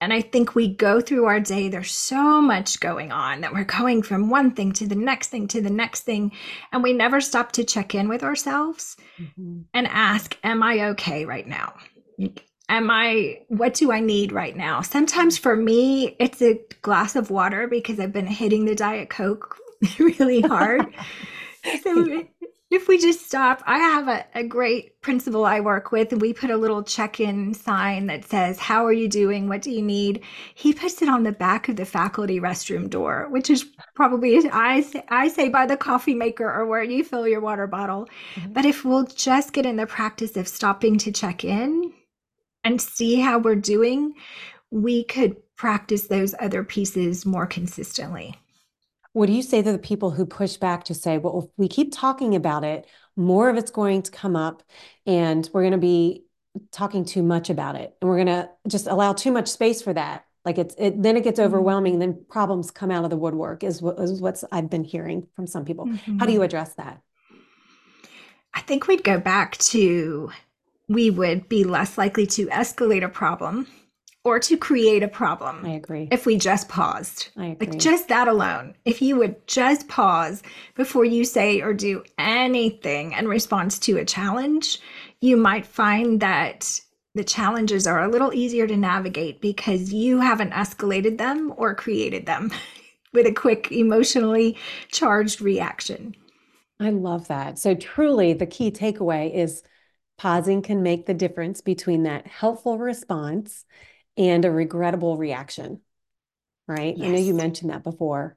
And 0.00 0.12
I 0.12 0.20
think 0.20 0.54
we 0.54 0.68
go 0.68 1.00
through 1.00 1.24
our 1.24 1.40
day, 1.40 1.68
there's 1.68 1.90
so 1.90 2.42
much 2.42 2.80
going 2.80 3.12
on 3.12 3.40
that 3.40 3.54
we're 3.54 3.64
going 3.64 4.02
from 4.02 4.28
one 4.28 4.50
thing 4.50 4.72
to 4.72 4.86
the 4.86 4.94
next 4.94 5.28
thing 5.28 5.48
to 5.48 5.62
the 5.62 5.70
next 5.70 6.02
thing. 6.02 6.32
And 6.70 6.82
we 6.82 6.92
never 6.92 7.20
stop 7.20 7.52
to 7.52 7.64
check 7.64 7.94
in 7.94 8.08
with 8.08 8.22
ourselves 8.22 8.96
mm-hmm. 9.18 9.62
and 9.72 9.86
ask, 9.86 10.36
Am 10.44 10.62
I 10.62 10.88
okay 10.90 11.24
right 11.24 11.46
now? 11.46 11.74
Am 12.68 12.90
I, 12.90 13.40
what 13.48 13.74
do 13.74 13.90
I 13.90 14.00
need 14.00 14.32
right 14.32 14.56
now? 14.56 14.82
Sometimes 14.82 15.38
for 15.38 15.56
me, 15.56 16.16
it's 16.18 16.42
a 16.42 16.60
glass 16.82 17.16
of 17.16 17.30
water 17.30 17.66
because 17.66 17.98
I've 17.98 18.12
been 18.12 18.26
hitting 18.26 18.64
the 18.64 18.74
Diet 18.74 19.08
Coke 19.08 19.56
really 19.98 20.42
hard. 20.42 20.86
so 21.82 22.24
if 22.68 22.88
we 22.88 22.98
just 22.98 23.24
stop, 23.26 23.62
I 23.64 23.78
have 23.78 24.08
a, 24.08 24.24
a 24.34 24.42
great 24.42 25.00
principal 25.00 25.44
I 25.44 25.60
work 25.60 25.92
with, 25.92 26.12
and 26.12 26.20
we 26.20 26.32
put 26.32 26.50
a 26.50 26.56
little 26.56 26.82
check 26.82 27.20
in 27.20 27.54
sign 27.54 28.06
that 28.06 28.24
says, 28.24 28.58
How 28.58 28.84
are 28.84 28.92
you 28.92 29.08
doing? 29.08 29.48
What 29.48 29.62
do 29.62 29.70
you 29.70 29.82
need? 29.82 30.22
He 30.54 30.72
puts 30.72 31.00
it 31.00 31.08
on 31.08 31.22
the 31.22 31.30
back 31.30 31.68
of 31.68 31.76
the 31.76 31.84
faculty 31.84 32.40
restroom 32.40 32.90
door, 32.90 33.28
which 33.30 33.50
is 33.50 33.64
probably, 33.94 34.50
I 34.50 34.80
say, 34.80 35.04
I 35.08 35.28
say 35.28 35.48
by 35.48 35.66
the 35.66 35.76
coffee 35.76 36.14
maker 36.14 36.52
or 36.52 36.66
where 36.66 36.82
you 36.82 37.04
fill 37.04 37.28
your 37.28 37.40
water 37.40 37.68
bottle. 37.68 38.08
Mm-hmm. 38.34 38.52
But 38.52 38.64
if 38.64 38.84
we'll 38.84 39.04
just 39.04 39.52
get 39.52 39.64
in 39.64 39.76
the 39.76 39.86
practice 39.86 40.36
of 40.36 40.48
stopping 40.48 40.98
to 40.98 41.12
check 41.12 41.44
in 41.44 41.92
and 42.64 42.80
see 42.80 43.20
how 43.20 43.38
we're 43.38 43.54
doing, 43.54 44.14
we 44.72 45.04
could 45.04 45.36
practice 45.56 46.08
those 46.08 46.34
other 46.40 46.64
pieces 46.64 47.24
more 47.24 47.46
consistently. 47.46 48.34
What 49.16 49.28
do 49.28 49.32
you 49.32 49.42
say 49.42 49.62
to 49.62 49.72
the 49.72 49.78
people 49.78 50.10
who 50.10 50.26
push 50.26 50.58
back 50.58 50.84
to 50.84 50.94
say, 50.94 51.16
well, 51.16 51.44
if 51.44 51.50
we 51.56 51.68
keep 51.68 51.90
talking 51.90 52.34
about 52.34 52.64
it, 52.64 52.86
more 53.16 53.48
of 53.48 53.56
it's 53.56 53.70
going 53.70 54.02
to 54.02 54.10
come 54.10 54.36
up 54.36 54.62
and 55.06 55.48
we're 55.54 55.62
going 55.62 55.72
to 55.72 55.78
be 55.78 56.24
talking 56.70 57.02
too 57.02 57.22
much 57.22 57.48
about 57.48 57.76
it 57.76 57.96
and 58.02 58.10
we're 58.10 58.22
going 58.22 58.26
to 58.26 58.50
just 58.68 58.86
allow 58.86 59.14
too 59.14 59.32
much 59.32 59.48
space 59.48 59.80
for 59.80 59.94
that 59.94 60.26
like 60.44 60.58
it's 60.58 60.74
it 60.76 61.02
then 61.02 61.16
it 61.16 61.24
gets 61.24 61.40
mm-hmm. 61.40 61.46
overwhelming 61.46 61.94
and 61.94 62.02
then 62.02 62.24
problems 62.28 62.70
come 62.70 62.90
out 62.90 63.04
of 63.04 63.10
the 63.10 63.16
woodwork 63.16 63.62
is 63.64 63.82
what 63.82 63.98
is 63.98 64.20
what's 64.22 64.42
i've 64.52 64.70
been 64.70 64.84
hearing 64.84 65.26
from 65.34 65.46
some 65.46 65.66
people 65.66 65.84
mm-hmm. 65.84 66.18
how 66.18 66.24
do 66.24 66.32
you 66.32 66.38
mm-hmm. 66.38 66.44
address 66.44 66.72
that 66.74 67.02
i 68.54 68.60
think 68.62 68.86
we'd 68.86 69.04
go 69.04 69.20
back 69.20 69.58
to 69.58 70.30
we 70.88 71.10
would 71.10 71.46
be 71.46 71.62
less 71.62 71.98
likely 71.98 72.26
to 72.26 72.46
escalate 72.46 73.04
a 73.04 73.08
problem 73.08 73.66
or 74.26 74.40
to 74.40 74.56
create 74.56 75.04
a 75.04 75.08
problem. 75.08 75.64
I 75.64 75.74
agree. 75.74 76.08
If 76.10 76.26
we 76.26 76.36
just 76.36 76.68
paused. 76.68 77.28
I 77.36 77.46
agree. 77.46 77.68
Like 77.68 77.78
just 77.78 78.08
that 78.08 78.26
alone. 78.26 78.74
If 78.84 79.00
you 79.00 79.14
would 79.18 79.46
just 79.46 79.86
pause 79.86 80.42
before 80.74 81.04
you 81.04 81.24
say 81.24 81.60
or 81.60 81.72
do 81.72 82.02
anything 82.18 83.12
in 83.12 83.28
response 83.28 83.78
to 83.78 83.98
a 83.98 84.04
challenge, 84.04 84.80
you 85.20 85.36
might 85.36 85.64
find 85.64 86.18
that 86.18 86.80
the 87.14 87.22
challenges 87.22 87.86
are 87.86 88.02
a 88.02 88.08
little 88.08 88.34
easier 88.34 88.66
to 88.66 88.76
navigate 88.76 89.40
because 89.40 89.92
you 89.92 90.18
haven't 90.18 90.50
escalated 90.50 91.18
them 91.18 91.54
or 91.56 91.72
created 91.76 92.26
them 92.26 92.50
with 93.12 93.26
a 93.26 93.32
quick 93.32 93.70
emotionally 93.70 94.58
charged 94.90 95.40
reaction. 95.40 96.16
I 96.80 96.90
love 96.90 97.28
that. 97.28 97.60
So 97.60 97.76
truly 97.76 98.32
the 98.32 98.44
key 98.44 98.72
takeaway 98.72 99.32
is 99.32 99.62
pausing 100.18 100.62
can 100.62 100.82
make 100.82 101.06
the 101.06 101.14
difference 101.14 101.60
between 101.60 102.02
that 102.02 102.26
helpful 102.26 102.76
response 102.76 103.64
and 104.16 104.44
a 104.44 104.50
regrettable 104.50 105.16
reaction, 105.16 105.80
right? 106.66 106.96
Yes. 106.96 107.06
I 107.06 107.10
know 107.10 107.18
you 107.18 107.34
mentioned 107.34 107.70
that 107.70 107.82
before. 107.82 108.36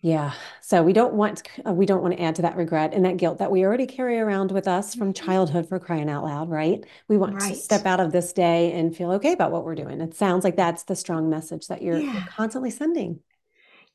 Yeah. 0.00 0.34
So 0.60 0.82
we 0.82 0.92
don't 0.92 1.14
want 1.14 1.42
uh, 1.66 1.72
we 1.72 1.86
don't 1.86 2.02
want 2.02 2.14
to 2.14 2.22
add 2.22 2.34
to 2.34 2.42
that 2.42 2.56
regret 2.56 2.92
and 2.92 3.06
that 3.06 3.16
guilt 3.16 3.38
that 3.38 3.50
we 3.50 3.64
already 3.64 3.86
carry 3.86 4.18
around 4.18 4.52
with 4.52 4.68
us 4.68 4.94
from 4.94 5.14
mm-hmm. 5.14 5.26
childhood 5.26 5.66
for 5.66 5.78
crying 5.78 6.10
out 6.10 6.24
loud, 6.24 6.50
right? 6.50 6.84
We 7.08 7.16
want 7.16 7.40
right. 7.40 7.54
to 7.54 7.58
step 7.58 7.86
out 7.86 8.00
of 8.00 8.12
this 8.12 8.34
day 8.34 8.72
and 8.72 8.94
feel 8.94 9.12
okay 9.12 9.32
about 9.32 9.50
what 9.50 9.64
we're 9.64 9.74
doing. 9.74 10.02
It 10.02 10.14
sounds 10.14 10.44
like 10.44 10.56
that's 10.56 10.82
the 10.82 10.94
strong 10.94 11.30
message 11.30 11.68
that 11.68 11.80
you're, 11.80 11.96
yeah. 11.96 12.12
you're 12.12 12.26
constantly 12.28 12.70
sending. 12.70 13.20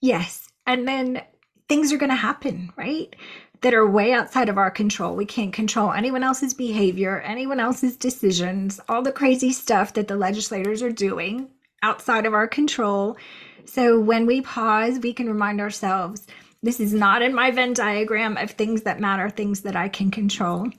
Yes. 0.02 0.48
And 0.66 0.88
then 0.88 1.22
things 1.68 1.94
are 1.94 1.98
going 1.98 2.10
to 2.10 2.16
happen, 2.16 2.74
right? 2.76 3.16
That 3.62 3.74
are 3.74 3.90
way 3.90 4.14
outside 4.14 4.50
of 4.50 4.58
our 4.58 4.72
control. 4.72 5.16
We 5.16 5.26
can't 5.26 5.54
control 5.54 5.92
anyone 5.92 6.24
else's 6.24 6.54
behavior, 6.54 7.22
anyone 7.22 7.60
else's 7.60 7.98
decisions, 7.98 8.80
all 8.88 9.02
the 9.02 9.12
crazy 9.12 9.52
stuff 9.52 9.94
that 9.94 10.08
the 10.08 10.16
legislators 10.16 10.82
are 10.82 10.92
doing 10.92 11.50
outside 11.84 12.26
of 12.26 12.34
our 12.34 12.48
control. 12.48 13.18
So 13.66 14.00
when 14.00 14.26
we 14.26 14.42
pause, 14.42 15.00
we 15.00 15.14
can 15.14 15.28
remind 15.28 15.60
ourselves 15.60 16.26
this 16.62 16.80
is 16.80 16.94
not 16.94 17.22
in 17.22 17.34
my 17.34 17.52
Venn 17.52 17.74
diagram 17.74 18.38
of 18.38 18.52
things 18.52 18.84
that 18.84 19.00
matter, 19.00 19.30
things 19.30 19.62
that 19.62 19.76
I 19.76 19.90
can 19.90 20.12
control. 20.12 20.70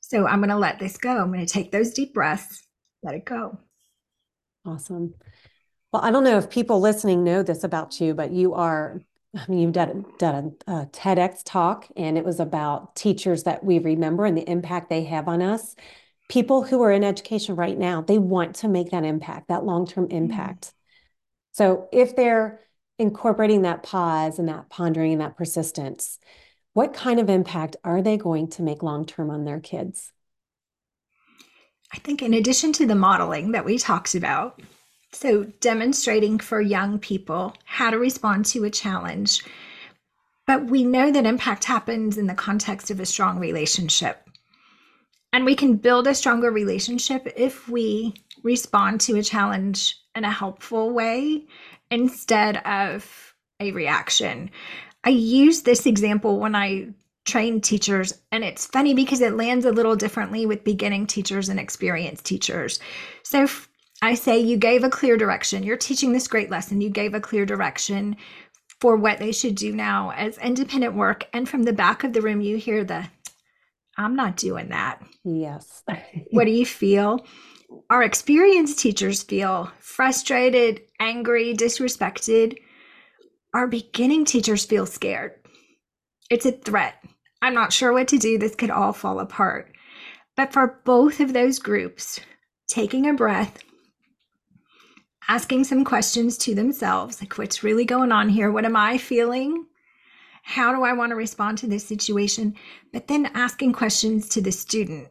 So 0.00 0.26
I'm 0.26 0.40
going 0.40 0.50
to 0.50 0.56
let 0.56 0.78
this 0.78 0.98
go. 0.98 1.10
I'm 1.10 1.32
going 1.32 1.44
to 1.44 1.52
take 1.52 1.70
those 1.70 1.92
deep 1.92 2.12
breaths, 2.12 2.66
let 3.02 3.14
it 3.14 3.24
go. 3.24 3.58
Awesome. 4.66 5.14
Well, 5.92 6.02
I 6.02 6.10
don't 6.10 6.24
know 6.24 6.38
if 6.38 6.50
people 6.50 6.80
listening 6.80 7.24
know 7.24 7.42
this 7.42 7.64
about 7.64 8.00
you, 8.00 8.14
but 8.14 8.30
you 8.30 8.54
are 8.54 9.00
I 9.34 9.44
mean, 9.48 9.60
you've 9.60 9.72
done, 9.72 10.04
done 10.18 10.54
a, 10.66 10.72
a, 10.72 10.86
TEDx 10.86 11.42
talk, 11.44 11.88
and 11.96 12.18
it 12.18 12.24
was 12.24 12.38
about 12.38 12.94
teachers 12.94 13.44
that 13.44 13.64
we 13.64 13.78
remember 13.78 14.26
and 14.26 14.36
the 14.36 14.48
impact 14.48 14.90
they 14.90 15.04
have 15.04 15.26
on 15.26 15.40
us. 15.40 15.74
People 16.28 16.62
who 16.62 16.82
are 16.82 16.92
in 16.92 17.02
education 17.02 17.56
right 17.56 17.78
now, 17.78 18.02
they 18.02 18.18
want 18.18 18.56
to 18.56 18.68
make 18.68 18.90
that 18.90 19.04
impact, 19.04 19.48
that 19.48 19.64
long 19.64 19.86
term 19.86 20.04
mm-hmm. 20.04 20.16
impact. 20.16 20.66
Mm-hmm. 20.66 20.72
So 21.52 21.88
if 21.92 22.14
they're 22.14 22.60
incorporating 22.98 23.62
that 23.62 23.82
pause 23.82 24.38
and 24.38 24.48
that 24.48 24.68
pondering 24.68 25.12
and 25.12 25.20
that 25.22 25.36
persistence, 25.36 26.18
what 26.74 26.94
kind 26.94 27.18
of 27.18 27.30
impact 27.30 27.76
are 27.84 28.02
they 28.02 28.16
going 28.16 28.48
to 28.50 28.62
make 28.62 28.82
long 28.82 29.06
term 29.06 29.30
on 29.30 29.44
their 29.44 29.60
kids? 29.60 30.12
I 31.92 31.98
think, 31.98 32.22
in 32.22 32.34
addition 32.34 32.72
to 32.74 32.86
the 32.86 32.94
modeling 32.94 33.52
that 33.52 33.64
we 33.64 33.78
talked 33.78 34.14
about, 34.14 34.60
so, 35.12 35.44
demonstrating 35.60 36.38
for 36.38 36.60
young 36.60 36.98
people 36.98 37.54
how 37.64 37.90
to 37.90 37.98
respond 37.98 38.46
to 38.46 38.64
a 38.64 38.70
challenge. 38.70 39.44
But 40.46 40.66
we 40.66 40.84
know 40.84 41.12
that 41.12 41.26
impact 41.26 41.64
happens 41.64 42.16
in 42.16 42.26
the 42.26 42.34
context 42.34 42.90
of 42.90 42.98
a 42.98 43.06
strong 43.06 43.38
relationship. 43.38 44.28
And 45.32 45.44
we 45.44 45.54
can 45.54 45.76
build 45.76 46.06
a 46.06 46.14
stronger 46.14 46.50
relationship 46.50 47.30
if 47.36 47.68
we 47.68 48.14
respond 48.42 49.00
to 49.02 49.16
a 49.16 49.22
challenge 49.22 49.96
in 50.14 50.24
a 50.24 50.30
helpful 50.30 50.90
way 50.90 51.44
instead 51.90 52.56
of 52.58 53.34
a 53.60 53.72
reaction. 53.72 54.50
I 55.04 55.10
use 55.10 55.62
this 55.62 55.86
example 55.86 56.38
when 56.38 56.54
I 56.54 56.88
train 57.24 57.60
teachers, 57.60 58.14
and 58.32 58.44
it's 58.44 58.66
funny 58.66 58.94
because 58.94 59.20
it 59.20 59.36
lands 59.36 59.64
a 59.64 59.72
little 59.72 59.94
differently 59.94 60.44
with 60.44 60.64
beginning 60.64 61.06
teachers 61.06 61.48
and 61.48 61.60
experienced 61.60 62.24
teachers. 62.24 62.80
So, 63.22 63.46
I 64.02 64.14
say 64.14 64.40
you 64.40 64.56
gave 64.56 64.82
a 64.82 64.90
clear 64.90 65.16
direction. 65.16 65.62
You're 65.62 65.76
teaching 65.76 66.12
this 66.12 66.26
great 66.26 66.50
lesson. 66.50 66.80
You 66.80 66.90
gave 66.90 67.14
a 67.14 67.20
clear 67.20 67.46
direction 67.46 68.16
for 68.80 68.96
what 68.96 69.20
they 69.20 69.30
should 69.30 69.54
do 69.54 69.72
now 69.72 70.10
as 70.10 70.36
independent 70.38 70.94
work. 70.94 71.28
And 71.32 71.48
from 71.48 71.62
the 71.62 71.72
back 71.72 72.02
of 72.02 72.12
the 72.12 72.20
room, 72.20 72.40
you 72.40 72.56
hear 72.56 72.82
the, 72.82 73.08
I'm 73.96 74.16
not 74.16 74.36
doing 74.36 74.70
that. 74.70 75.00
Yes. 75.24 75.84
what 76.32 76.46
do 76.46 76.50
you 76.50 76.66
feel? 76.66 77.24
Our 77.90 78.02
experienced 78.02 78.80
teachers 78.80 79.22
feel 79.22 79.70
frustrated, 79.78 80.82
angry, 80.98 81.54
disrespected. 81.54 82.58
Our 83.54 83.68
beginning 83.68 84.24
teachers 84.24 84.64
feel 84.64 84.84
scared. 84.84 85.34
It's 86.28 86.44
a 86.44 86.52
threat. 86.52 86.94
I'm 87.40 87.54
not 87.54 87.72
sure 87.72 87.92
what 87.92 88.08
to 88.08 88.18
do. 88.18 88.36
This 88.36 88.56
could 88.56 88.70
all 88.70 88.92
fall 88.92 89.20
apart. 89.20 89.72
But 90.36 90.52
for 90.52 90.80
both 90.84 91.20
of 91.20 91.32
those 91.32 91.60
groups, 91.60 92.18
taking 92.68 93.08
a 93.08 93.14
breath, 93.14 93.58
asking 95.32 95.64
some 95.64 95.82
questions 95.82 96.36
to 96.36 96.54
themselves 96.54 97.18
like, 97.22 97.38
what's 97.38 97.62
really 97.62 97.86
going 97.86 98.12
on 98.12 98.28
here? 98.28 98.52
What 98.52 98.66
am 98.66 98.76
I 98.76 98.98
feeling? 98.98 99.64
How 100.42 100.74
do 100.74 100.82
I 100.82 100.92
want 100.92 101.08
to 101.08 101.16
respond 101.16 101.56
to 101.58 101.66
this 101.66 101.86
situation? 101.86 102.54
But 102.92 103.08
then 103.08 103.30
asking 103.32 103.72
questions 103.72 104.28
to 104.28 104.42
the 104.42 104.52
student. 104.52 105.08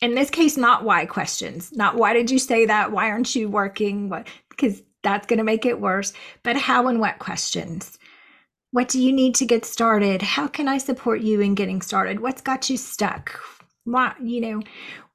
In 0.00 0.14
this 0.14 0.30
case, 0.30 0.56
not 0.56 0.84
why 0.84 1.06
questions, 1.06 1.72
not 1.72 1.96
why 1.96 2.12
did 2.12 2.30
you 2.30 2.38
say 2.38 2.66
that? 2.66 2.92
Why 2.92 3.10
aren't 3.10 3.34
you 3.34 3.48
working? 3.48 4.08
What, 4.08 4.28
because 4.48 4.80
that's 5.02 5.26
going 5.26 5.38
to 5.38 5.44
make 5.44 5.66
it 5.66 5.80
worse, 5.80 6.12
but 6.44 6.56
how 6.56 6.86
and 6.86 7.00
what 7.00 7.18
questions. 7.18 7.98
What 8.70 8.86
do 8.86 9.02
you 9.02 9.12
need 9.12 9.34
to 9.36 9.44
get 9.44 9.64
started? 9.64 10.22
How 10.22 10.46
can 10.46 10.68
I 10.68 10.78
support 10.78 11.20
you 11.20 11.40
in 11.40 11.56
getting 11.56 11.82
started? 11.82 12.20
What's 12.20 12.42
got 12.42 12.70
you 12.70 12.76
stuck? 12.76 13.40
Why, 13.82 14.14
you 14.22 14.40
know, 14.40 14.62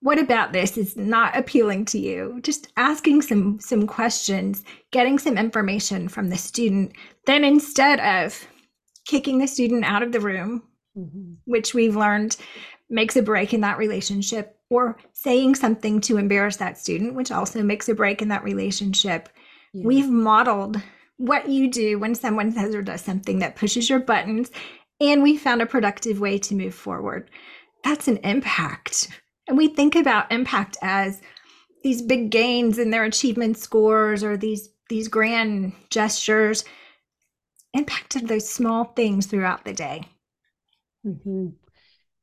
what 0.04 0.20
about 0.20 0.52
this 0.52 0.78
is 0.78 0.98
not 0.98 1.36
appealing 1.36 1.86
to 1.86 1.98
you? 1.98 2.40
Just 2.44 2.68
asking 2.76 3.22
some 3.22 3.58
some 3.62 3.88
questions, 3.88 4.66
getting 4.92 5.18
some 5.18 5.38
information 5.38 6.10
from 6.10 6.30
the 6.30 6.38
student. 6.38 6.92
Then 7.26 7.46
instead 7.46 8.02
of 8.02 8.46
kicking 9.08 9.38
the 9.38 9.48
student 9.48 9.86
out 9.86 10.04
of 10.04 10.12
the 10.12 10.20
room, 10.20 10.64
mm-hmm. 10.98 11.36
which 11.46 11.74
we've 11.74 11.96
learned 11.96 12.36
makes 12.90 13.16
a 13.16 13.24
break 13.24 13.54
in 13.54 13.62
that 13.62 13.78
relationship, 13.78 14.58
or 14.70 14.98
saying 15.14 15.56
something 15.56 16.02
to 16.02 16.18
embarrass 16.18 16.58
that 16.58 16.78
student, 16.78 17.16
which 17.16 17.32
also 17.32 17.64
makes 17.64 17.88
a 17.88 17.96
break 17.96 18.22
in 18.22 18.28
that 18.28 18.44
relationship. 18.44 19.30
Yeah. 19.74 19.86
We've 19.86 20.10
modeled 20.10 20.82
what 21.16 21.48
you 21.48 21.72
do 21.72 21.98
when 21.98 22.14
someone 22.14 22.52
says 22.52 22.76
or 22.76 22.82
does 22.82 23.02
something 23.02 23.40
that 23.40 23.56
pushes 23.56 23.90
your 23.90 24.00
buttons, 24.00 24.52
and 25.00 25.24
we 25.24 25.38
found 25.38 25.62
a 25.62 25.66
productive 25.66 26.20
way 26.20 26.40
to 26.40 26.56
move 26.56 26.76
forward. 26.76 27.30
That's 27.86 28.10
an 28.10 28.18
impact. 28.18 29.08
And 29.48 29.58
we 29.58 29.68
think 29.68 29.96
about 29.96 30.32
impact 30.32 30.78
as 30.82 31.22
these 31.84 32.02
big 32.02 32.30
gains 32.30 32.80
in 32.80 32.90
their 32.90 33.04
achievement 33.04 33.58
scores 33.58 34.24
or 34.24 34.38
these 34.38 34.70
these 34.90 35.08
grand 35.08 35.74
gestures 35.90 36.66
impact 37.74 38.16
of 38.16 38.28
those 38.28 38.48
small 38.48 38.84
things 38.84 39.26
throughout 39.26 39.66
the 39.66 39.74
day. 39.74 40.04
Mm-hmm. 41.06 41.48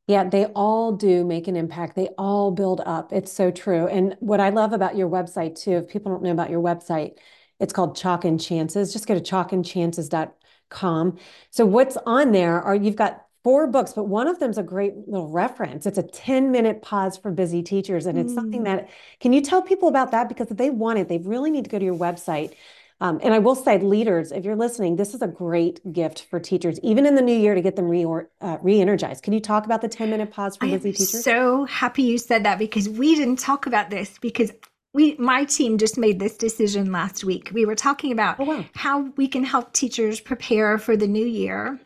Yeah, 0.07 0.25
they 0.29 0.47
all 0.47 0.93
do 0.93 1.25
make 1.25 1.47
an 1.49 1.57
impact. 1.57 1.95
They 1.97 2.09
all 2.19 2.51
build 2.51 2.81
up. 2.85 3.13
It's 3.13 3.33
so 3.33 3.51
true. 3.51 3.87
And 3.87 4.17
what 4.21 4.41
I 4.41 4.51
love 4.51 4.73
about 4.73 4.97
your 4.97 5.09
website 5.09 5.61
too, 5.61 5.73
if 5.73 5.89
people 5.89 6.13
don't 6.13 6.23
know 6.23 6.33
about 6.33 6.51
your 6.51 6.63
website, 6.63 7.13
it's 7.61 7.73
called 7.73 7.97
Chalk 7.97 8.25
and 8.25 8.41
Chances. 8.41 8.93
Just 8.93 9.07
go 9.07 9.19
to 9.19 9.21
chalkandchances.com. 9.21 11.19
So 11.51 11.67
what's 11.67 11.97
on 12.07 12.33
there 12.33 12.61
are 12.61 12.75
you've 12.75 12.97
got 12.97 13.25
four 13.43 13.67
books, 13.67 13.93
but 13.93 14.05
one 14.05 14.29
of 14.29 14.39
them's 14.39 14.59
a 14.59 14.63
great 14.63 15.09
little 15.09 15.29
reference. 15.29 15.87
It's 15.87 15.99
a 15.99 16.03
10 16.03 16.51
minute 16.51 16.83
pause 16.83 17.17
for 17.17 17.31
busy 17.31 17.63
teachers. 17.63 18.07
And 18.07 18.19
it's 18.19 18.33
mm. 18.33 18.35
something 18.35 18.65
that, 18.65 18.89
can 19.21 19.33
you 19.33 19.41
tell 19.41 19.63
people 19.63 19.89
about 19.89 20.11
that? 20.11 20.29
Because 20.29 20.51
if 20.51 20.57
they 20.57 20.71
want 20.71 20.99
it, 20.99 21.09
they 21.09 21.19
really 21.19 21.51
need 21.51 21.65
to 21.65 21.71
go 21.71 21.79
to 21.79 21.85
your 21.85 21.97
website 21.97 22.55
um, 23.03 23.19
and 23.23 23.33
I 23.33 23.39
will 23.39 23.55
say, 23.55 23.79
leaders, 23.79 24.31
if 24.31 24.45
you're 24.45 24.57
listening, 24.57 24.97
this 24.97 25.15
is 25.15 25.23
a 25.23 25.27
great 25.27 25.81
gift 25.91 26.27
for 26.29 26.39
teachers, 26.39 26.79
even 26.83 27.07
in 27.07 27.15
the 27.15 27.23
new 27.23 27.37
year, 27.37 27.55
to 27.55 27.63
get 27.63 27.77
them 27.77 27.89
re 27.89 28.05
uh, 28.05 28.59
re-energized. 28.61 29.23
Can 29.23 29.33
you 29.33 29.41
talk 29.41 29.65
about 29.65 29.81
the 29.81 29.89
10 29.89 30.11
minute 30.11 30.31
pause 30.31 30.57
for 30.57 30.67
busy 30.67 30.93
teachers? 30.93 31.25
So 31.25 31.65
happy 31.65 32.03
you 32.03 32.19
said 32.19 32.45
that 32.45 32.59
because 32.59 32.89
we 32.89 33.15
didn't 33.15 33.39
talk 33.39 33.65
about 33.67 33.89
this 33.89 34.19
because 34.21 34.53
we 34.93 35.17
my 35.19 35.45
team 35.45 35.79
just 35.79 35.97
made 35.97 36.19
this 36.19 36.37
decision 36.37 36.93
last 36.93 37.25
week. 37.25 37.51
We 37.55 37.65
were 37.65 37.75
talking 37.75 38.13
about 38.13 38.39
oh, 38.39 38.45
wow. 38.45 38.65
how 38.75 39.01
we 39.17 39.29
can 39.29 39.45
help 39.45 39.73
teachers 39.73 40.21
prepare 40.21 40.77
for 40.77 40.95
the 40.95 41.09
new 41.09 41.27
year. 41.27 41.81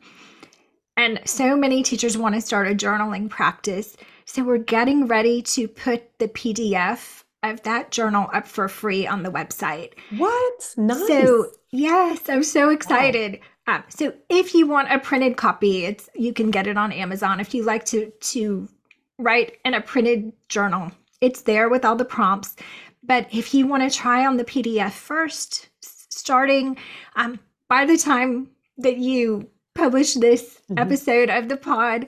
And 0.96 1.20
so 1.24 1.56
many 1.56 1.82
teachers 1.82 2.16
want 2.16 2.34
to 2.34 2.40
start 2.40 2.68
a 2.68 2.74
journaling 2.74 3.28
practice. 3.28 3.96
So 4.26 4.44
we're 4.44 4.58
getting 4.58 5.06
ready 5.06 5.42
to 5.42 5.68
put 5.68 6.18
the 6.18 6.28
PDF 6.28 7.24
of 7.42 7.62
that 7.62 7.90
journal 7.90 8.28
up 8.32 8.46
for 8.46 8.68
free 8.68 9.06
on 9.06 9.22
the 9.22 9.30
website. 9.30 9.92
What? 10.16 10.74
Nice. 10.76 11.06
So 11.06 11.46
yes, 11.70 12.28
I'm 12.28 12.42
so 12.42 12.70
excited. 12.70 13.40
Wow. 13.66 13.76
Um, 13.76 13.84
so 13.88 14.12
if 14.28 14.54
you 14.54 14.66
want 14.66 14.92
a 14.92 14.98
printed 14.98 15.36
copy, 15.36 15.84
it's 15.84 16.08
you 16.14 16.32
can 16.32 16.50
get 16.50 16.66
it 16.66 16.76
on 16.76 16.92
Amazon. 16.92 17.40
If 17.40 17.54
you 17.54 17.64
like 17.64 17.84
to 17.86 18.10
to 18.10 18.68
write 19.18 19.58
in 19.64 19.74
a 19.74 19.80
printed 19.80 20.32
journal, 20.48 20.92
it's 21.20 21.42
there 21.42 21.68
with 21.68 21.84
all 21.84 21.96
the 21.96 22.04
prompts. 22.04 22.56
But 23.02 23.28
if 23.32 23.52
you 23.52 23.66
want 23.66 23.90
to 23.90 23.96
try 23.96 24.26
on 24.26 24.36
the 24.36 24.44
PDF 24.44 24.92
first, 24.92 25.68
starting 25.80 26.76
um, 27.16 27.38
by 27.68 27.84
the 27.84 27.98
time 27.98 28.48
that 28.78 28.96
you 28.96 29.48
publish 29.74 30.14
this 30.14 30.60
mm-hmm. 30.70 30.78
episode 30.78 31.30
of 31.30 31.48
the 31.48 31.56
pod, 31.56 32.06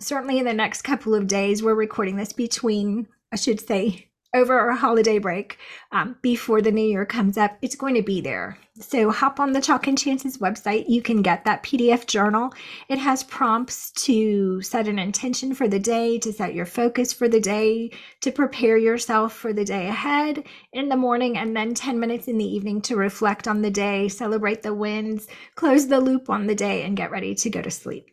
certainly 0.00 0.38
in 0.38 0.44
the 0.44 0.54
next 0.54 0.82
couple 0.82 1.14
of 1.14 1.26
days, 1.26 1.62
we're 1.62 1.74
recording 1.74 2.16
this 2.16 2.32
between, 2.32 3.08
I 3.32 3.36
should 3.36 3.60
say, 3.60 4.07
over 4.34 4.58
our 4.58 4.72
holiday 4.72 5.18
break 5.18 5.58
um, 5.92 6.16
before 6.20 6.60
the 6.60 6.70
new 6.70 6.86
year 6.86 7.06
comes 7.06 7.38
up, 7.38 7.56
it's 7.62 7.76
going 7.76 7.94
to 7.94 8.02
be 8.02 8.20
there. 8.20 8.58
So 8.80 9.10
hop 9.10 9.40
on 9.40 9.52
the 9.52 9.60
Chalk 9.60 9.86
and 9.86 9.98
Chances 9.98 10.38
website. 10.38 10.84
You 10.88 11.02
can 11.02 11.22
get 11.22 11.44
that 11.44 11.62
PDF 11.62 12.06
journal. 12.06 12.52
It 12.88 12.98
has 12.98 13.24
prompts 13.24 13.90
to 14.04 14.62
set 14.62 14.86
an 14.86 14.98
intention 14.98 15.54
for 15.54 15.66
the 15.66 15.78
day, 15.78 16.18
to 16.18 16.32
set 16.32 16.54
your 16.54 16.66
focus 16.66 17.12
for 17.12 17.28
the 17.28 17.40
day, 17.40 17.90
to 18.20 18.30
prepare 18.30 18.76
yourself 18.76 19.32
for 19.32 19.52
the 19.52 19.64
day 19.64 19.88
ahead 19.88 20.44
in 20.72 20.88
the 20.88 20.96
morning, 20.96 21.38
and 21.38 21.56
then 21.56 21.74
10 21.74 21.98
minutes 21.98 22.28
in 22.28 22.38
the 22.38 22.44
evening 22.44 22.80
to 22.82 22.96
reflect 22.96 23.48
on 23.48 23.62
the 23.62 23.70
day, 23.70 24.08
celebrate 24.08 24.62
the 24.62 24.74
wins, 24.74 25.26
close 25.54 25.88
the 25.88 26.00
loop 26.00 26.30
on 26.30 26.46
the 26.46 26.54
day, 26.54 26.82
and 26.82 26.96
get 26.96 27.10
ready 27.10 27.34
to 27.34 27.50
go 27.50 27.62
to 27.62 27.70
sleep. 27.70 28.10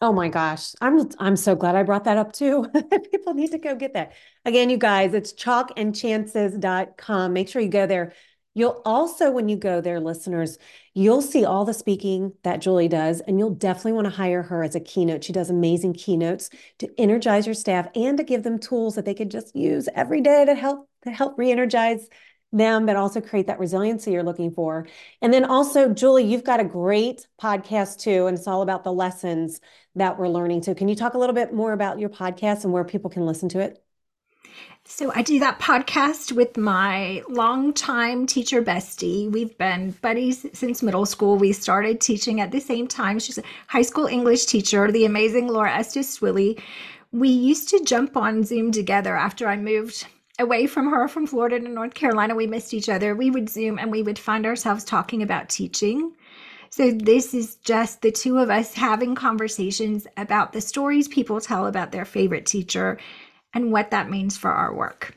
Oh 0.00 0.12
my 0.12 0.28
gosh. 0.28 0.74
I'm 0.80 1.08
I'm 1.18 1.36
so 1.36 1.56
glad 1.56 1.74
I 1.74 1.82
brought 1.82 2.04
that 2.04 2.18
up 2.18 2.32
too. 2.32 2.66
People 3.10 3.34
need 3.34 3.50
to 3.50 3.58
go 3.58 3.74
get 3.74 3.94
that. 3.94 4.12
Again, 4.44 4.70
you 4.70 4.78
guys, 4.78 5.12
it's 5.12 5.32
chalkandchances.com. 5.32 7.32
Make 7.32 7.48
sure 7.48 7.60
you 7.60 7.68
go 7.68 7.86
there. 7.86 8.12
You'll 8.54 8.80
also, 8.84 9.30
when 9.30 9.48
you 9.48 9.56
go 9.56 9.80
there, 9.80 10.00
listeners, 10.00 10.58
you'll 10.94 11.22
see 11.22 11.44
all 11.44 11.64
the 11.64 11.74
speaking 11.74 12.32
that 12.42 12.60
Julie 12.60 12.88
does, 12.88 13.20
and 13.20 13.38
you'll 13.38 13.54
definitely 13.54 13.92
want 13.92 14.06
to 14.06 14.10
hire 14.10 14.42
her 14.42 14.64
as 14.64 14.74
a 14.74 14.80
keynote. 14.80 15.22
She 15.22 15.32
does 15.32 15.48
amazing 15.48 15.94
keynotes 15.94 16.50
to 16.78 16.88
energize 16.98 17.46
your 17.46 17.54
staff 17.54 17.88
and 17.94 18.18
to 18.18 18.24
give 18.24 18.42
them 18.42 18.58
tools 18.58 18.96
that 18.96 19.04
they 19.04 19.14
could 19.14 19.30
just 19.30 19.54
use 19.54 19.88
every 19.94 20.20
day 20.20 20.44
to 20.44 20.54
help 20.54 20.88
to 21.04 21.10
help 21.10 21.38
re-energize 21.38 22.08
them, 22.52 22.86
but 22.86 22.96
also 22.96 23.20
create 23.20 23.46
that 23.46 23.58
resiliency 23.58 24.12
you're 24.12 24.22
looking 24.22 24.50
for. 24.50 24.86
And 25.20 25.32
then 25.32 25.44
also, 25.44 25.92
Julie, 25.92 26.24
you've 26.24 26.44
got 26.44 26.60
a 26.60 26.64
great 26.64 27.26
podcast 27.40 28.00
too, 28.00 28.26
and 28.26 28.36
it's 28.36 28.48
all 28.48 28.62
about 28.62 28.84
the 28.84 28.92
lessons 28.92 29.60
that 29.94 30.18
we're 30.18 30.28
learning. 30.28 30.62
So, 30.62 30.74
can 30.74 30.88
you 30.88 30.94
talk 30.94 31.14
a 31.14 31.18
little 31.18 31.34
bit 31.34 31.52
more 31.52 31.72
about 31.72 31.98
your 31.98 32.08
podcast 32.08 32.64
and 32.64 32.72
where 32.72 32.84
people 32.84 33.10
can 33.10 33.26
listen 33.26 33.48
to 33.50 33.60
it? 33.60 33.82
So, 34.84 35.12
I 35.14 35.20
do 35.20 35.38
that 35.40 35.58
podcast 35.58 36.32
with 36.32 36.56
my 36.56 37.22
longtime 37.28 38.26
teacher 38.26 38.62
bestie. 38.62 39.30
We've 39.30 39.56
been 39.58 39.90
buddies 40.00 40.46
since 40.54 40.82
middle 40.82 41.04
school. 41.04 41.36
We 41.36 41.52
started 41.52 42.00
teaching 42.00 42.40
at 42.40 42.50
the 42.50 42.60
same 42.60 42.88
time. 42.88 43.18
She's 43.18 43.38
a 43.38 43.42
high 43.66 43.82
school 43.82 44.06
English 44.06 44.46
teacher, 44.46 44.90
the 44.90 45.04
amazing 45.04 45.48
Laura 45.48 45.74
Estes 45.74 46.18
Swilly. 46.18 46.58
We 47.12 47.28
used 47.28 47.68
to 47.70 47.84
jump 47.84 48.16
on 48.16 48.42
Zoom 48.44 48.70
together 48.70 49.14
after 49.16 49.48
I 49.48 49.56
moved 49.56 50.06
away 50.38 50.66
from 50.66 50.90
her 50.90 51.08
from 51.08 51.26
Florida 51.26 51.60
to 51.60 51.68
North 51.68 51.94
Carolina. 51.94 52.34
We 52.34 52.46
missed 52.46 52.74
each 52.74 52.88
other. 52.88 53.14
We 53.14 53.30
would 53.30 53.48
Zoom 53.48 53.78
and 53.78 53.90
we 53.90 54.02
would 54.02 54.18
find 54.18 54.46
ourselves 54.46 54.84
talking 54.84 55.22
about 55.22 55.48
teaching. 55.48 56.12
So, 56.70 56.90
this 56.92 57.32
is 57.34 57.56
just 57.56 58.02
the 58.02 58.12
two 58.12 58.38
of 58.38 58.50
us 58.50 58.74
having 58.74 59.14
conversations 59.14 60.06
about 60.16 60.52
the 60.52 60.60
stories 60.60 61.08
people 61.08 61.40
tell 61.40 61.66
about 61.66 61.92
their 61.92 62.04
favorite 62.04 62.46
teacher 62.46 62.98
and 63.54 63.72
what 63.72 63.90
that 63.90 64.10
means 64.10 64.36
for 64.36 64.50
our 64.50 64.74
work. 64.74 65.14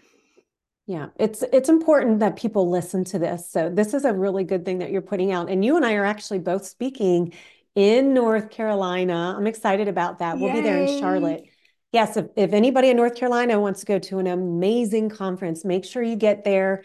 Yeah, 0.88 1.10
it's 1.18 1.44
it's 1.54 1.70
important 1.70 2.20
that 2.20 2.38
people 2.38 2.70
listen 2.70 3.04
to 3.06 3.20
this. 3.20 3.50
So 3.50 3.70
this 3.70 3.94
is 3.94 4.06
a 4.06 4.14
really 4.14 4.44
good 4.44 4.66
thing 4.66 4.80
that 4.80 4.92
you're 4.92 5.02
putting 5.02 5.32
out. 5.32 5.50
And 5.50 5.64
you 5.64 5.76
and 5.76 5.86
I 5.86 5.94
are 5.96 6.06
actually 6.06 6.40
both 6.40 6.66
speaking 6.66 7.34
in 7.76 8.14
North 8.14 8.50
Carolina. 8.50 9.36
I'm 9.38 9.48
excited 9.48 9.88
about 9.88 10.20
that. 10.20 10.40
We'll 10.40 10.50
Yay. 10.50 10.56
be 10.56 10.62
there 10.62 10.82
in 10.82 11.00
Charlotte 11.00 11.51
yes, 11.92 12.18
if, 12.18 12.28
if 12.36 12.54
anybody 12.54 12.90
in 12.90 12.98
North 12.98 13.16
Carolina 13.16 13.60
wants 13.60 13.82
to 13.82 13.86
go 13.86 14.00
to 14.00 14.20
an 14.20 14.28
amazing 14.28 15.10
conference, 15.10 15.66
make 15.66 15.86
sure 15.86 16.02
you 16.02 16.16
get 16.16 16.44
there. 16.44 16.84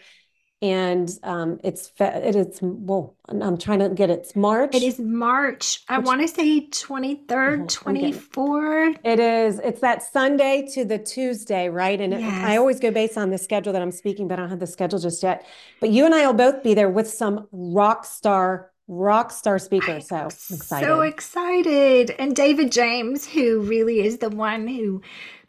and 0.59 1.11
um, 1.21 1.59
it's 1.63 1.91
it 1.99 2.35
is 2.35 2.59
well. 2.61 3.15
I'm 3.29 3.57
trying 3.59 3.79
to 3.79 3.89
get 3.89 4.09
it. 4.09 4.19
It's 4.19 4.35
March. 4.35 4.73
It 4.73 4.81
is 4.81 4.99
March. 4.99 5.83
I 5.87 5.99
want 5.99 6.21
to 6.21 6.27
say 6.27 6.67
23rd, 6.67 7.67
24th. 7.67 8.97
It 9.03 9.19
is. 9.19 9.59
It's 9.59 9.81
that 9.81 10.01
Sunday 10.01 10.67
to 10.73 10.83
the 10.83 10.97
Tuesday, 10.97 11.69
right? 11.69 12.01
And 12.01 12.13
yes. 12.13 12.21
it, 12.21 12.43
I 12.43 12.57
always 12.57 12.79
go 12.79 12.89
based 12.89 13.17
on 13.17 13.29
the 13.29 13.37
schedule 13.37 13.71
that 13.73 13.83
I'm 13.83 13.91
speaking, 13.91 14.27
but 14.27 14.39
I 14.39 14.41
don't 14.41 14.49
have 14.49 14.59
the 14.59 14.67
schedule 14.67 14.97
just 14.97 15.21
yet. 15.21 15.45
But 15.79 15.91
you 15.91 16.05
and 16.05 16.15
I 16.15 16.25
will 16.25 16.33
both 16.33 16.63
be 16.63 16.73
there 16.73 16.89
with 16.89 17.07
some 17.07 17.47
rock 17.51 18.03
star 18.05 18.71
rock 18.87 19.31
star 19.31 19.59
speaker. 19.59 19.99
So 20.01 20.27
excited. 20.27 20.85
So 20.85 21.01
excited. 21.01 22.11
And 22.11 22.35
David 22.35 22.71
James, 22.71 23.27
who 23.27 23.61
really 23.61 24.01
is 24.01 24.17
the 24.17 24.29
one 24.29 24.67
who 24.67 25.01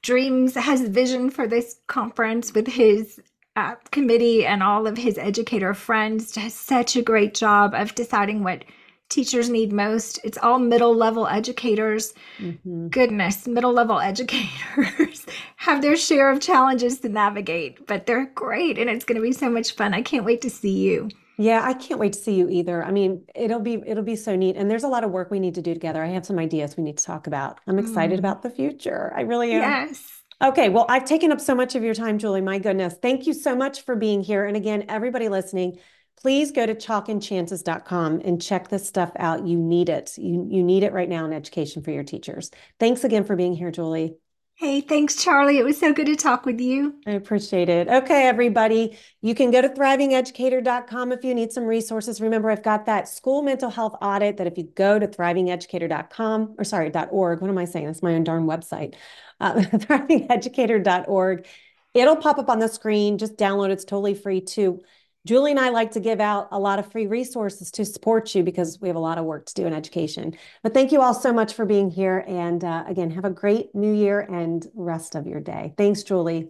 dreams, 0.02 0.54
has 0.54 0.82
vision 0.82 1.30
for 1.30 1.46
this 1.46 1.80
conference 1.86 2.54
with 2.54 2.66
his 2.66 3.20
uh, 3.56 3.74
committee 3.90 4.46
and 4.46 4.62
all 4.62 4.86
of 4.86 4.96
his 4.96 5.18
educator 5.18 5.74
friends, 5.74 6.32
does 6.32 6.54
such 6.54 6.96
a 6.96 7.02
great 7.02 7.34
job 7.34 7.74
of 7.74 7.94
deciding 7.94 8.42
what 8.42 8.64
teachers 9.08 9.48
need 9.48 9.72
most. 9.72 10.20
It's 10.22 10.38
all 10.38 10.58
middle 10.58 10.94
level 10.94 11.26
educators. 11.26 12.12
Mm-hmm. 12.38 12.88
Goodness, 12.88 13.46
middle 13.46 13.72
level 13.72 13.98
educators 13.98 15.26
have 15.56 15.80
their 15.80 15.96
share 15.96 16.30
of 16.30 16.40
challenges 16.40 17.00
to 17.00 17.08
navigate, 17.08 17.86
but 17.86 18.06
they're 18.06 18.26
great 18.26 18.78
and 18.78 18.90
it's 18.90 19.04
going 19.04 19.16
to 19.16 19.22
be 19.22 19.32
so 19.32 19.48
much 19.48 19.72
fun. 19.72 19.94
I 19.94 20.02
can't 20.02 20.24
wait 20.24 20.42
to 20.42 20.50
see 20.50 20.76
you. 20.76 21.08
Yeah, 21.40 21.62
I 21.62 21.72
can't 21.72 22.00
wait 22.00 22.14
to 22.14 22.18
see 22.18 22.34
you 22.34 22.50
either. 22.50 22.84
I 22.84 22.90
mean, 22.90 23.24
it'll 23.32 23.60
be 23.60 23.80
it'll 23.86 24.02
be 24.02 24.16
so 24.16 24.34
neat. 24.34 24.56
And 24.56 24.68
there's 24.68 24.82
a 24.82 24.88
lot 24.88 25.04
of 25.04 25.12
work 25.12 25.30
we 25.30 25.38
need 25.38 25.54
to 25.54 25.62
do 25.62 25.72
together. 25.72 26.02
I 26.02 26.08
have 26.08 26.26
some 26.26 26.36
ideas 26.36 26.76
we 26.76 26.82
need 26.82 26.98
to 26.98 27.04
talk 27.04 27.28
about. 27.28 27.60
I'm 27.68 27.78
excited 27.78 28.16
mm. 28.16 28.18
about 28.18 28.42
the 28.42 28.50
future. 28.50 29.12
I 29.16 29.20
really 29.20 29.52
am. 29.52 29.62
Yes. 29.62 30.18
Okay, 30.42 30.68
well, 30.68 30.86
I've 30.88 31.04
taken 31.04 31.30
up 31.32 31.40
so 31.40 31.54
much 31.54 31.76
of 31.76 31.82
your 31.82 31.94
time, 31.94 32.18
Julie. 32.18 32.40
My 32.40 32.58
goodness. 32.58 32.94
Thank 33.00 33.26
you 33.26 33.32
so 33.32 33.54
much 33.56 33.82
for 33.82 33.94
being 33.94 34.20
here. 34.20 34.46
And 34.46 34.56
again, 34.56 34.84
everybody 34.88 35.28
listening, 35.28 35.78
please 36.20 36.50
go 36.52 36.66
to 36.66 36.74
chalkandchances.com 36.74 38.22
and 38.24 38.42
check 38.42 38.68
this 38.68 38.86
stuff 38.86 39.10
out. 39.16 39.46
You 39.46 39.58
need 39.58 39.88
it. 39.88 40.16
You, 40.16 40.46
you 40.48 40.62
need 40.62 40.82
it 40.82 40.92
right 40.92 41.08
now 41.08 41.24
in 41.24 41.32
education 41.32 41.82
for 41.82 41.90
your 41.90 42.04
teachers. 42.04 42.50
Thanks 42.78 43.02
again 43.02 43.24
for 43.24 43.34
being 43.34 43.54
here, 43.54 43.72
Julie. 43.72 44.16
Hey, 44.58 44.80
thanks, 44.80 45.14
Charle. 45.14 45.56
It 45.56 45.64
was 45.64 45.78
so 45.78 45.92
good 45.92 46.06
to 46.06 46.16
talk 46.16 46.44
with 46.44 46.60
you. 46.60 46.96
I 47.06 47.12
appreciate 47.12 47.68
it. 47.68 47.86
Okay, 47.86 48.26
everybody, 48.26 48.98
you 49.22 49.32
can 49.32 49.52
go 49.52 49.62
to 49.62 49.68
thrivingeducator.com 49.68 51.12
if 51.12 51.22
you 51.22 51.32
need 51.32 51.52
some 51.52 51.62
resources. 51.62 52.20
Remember, 52.20 52.50
I've 52.50 52.64
got 52.64 52.84
that 52.86 53.06
school 53.06 53.42
mental 53.42 53.70
health 53.70 53.94
audit 54.02 54.36
that 54.38 54.48
if 54.48 54.58
you 54.58 54.64
go 54.64 54.98
to 54.98 55.06
thrivingeducator.com 55.06 56.56
or 56.58 56.64
sorry, 56.64 56.92
.org, 56.92 57.40
what 57.40 57.48
am 57.48 57.56
I 57.56 57.66
saying? 57.66 57.86
That's 57.86 58.02
my 58.02 58.16
own 58.16 58.24
darn 58.24 58.46
website, 58.46 58.96
uh, 59.38 59.54
thrivingeducator.org. 59.60 61.46
It'll 61.94 62.16
pop 62.16 62.38
up 62.38 62.50
on 62.50 62.58
the 62.58 62.68
screen. 62.68 63.16
Just 63.16 63.36
download. 63.36 63.70
It's 63.70 63.84
totally 63.84 64.14
free 64.14 64.40
too. 64.40 64.80
Julie 65.28 65.50
and 65.50 65.60
I 65.60 65.68
like 65.68 65.90
to 65.90 66.00
give 66.00 66.22
out 66.22 66.48
a 66.52 66.58
lot 66.58 66.78
of 66.78 66.90
free 66.90 67.06
resources 67.06 67.70
to 67.72 67.84
support 67.84 68.34
you 68.34 68.42
because 68.42 68.80
we 68.80 68.88
have 68.88 68.96
a 68.96 68.98
lot 68.98 69.18
of 69.18 69.26
work 69.26 69.44
to 69.44 69.52
do 69.52 69.66
in 69.66 69.74
education. 69.74 70.34
But 70.62 70.72
thank 70.72 70.90
you 70.90 71.02
all 71.02 71.12
so 71.12 71.34
much 71.34 71.52
for 71.52 71.66
being 71.66 71.90
here. 71.90 72.24
And 72.26 72.64
uh, 72.64 72.84
again, 72.86 73.10
have 73.10 73.26
a 73.26 73.30
great 73.30 73.74
new 73.74 73.92
year 73.92 74.20
and 74.20 74.66
rest 74.74 75.14
of 75.14 75.26
your 75.26 75.40
day. 75.40 75.74
Thanks, 75.76 76.02
Julie. 76.02 76.48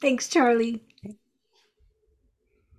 Thanks, 0.00 0.26
Charle. 0.26 0.80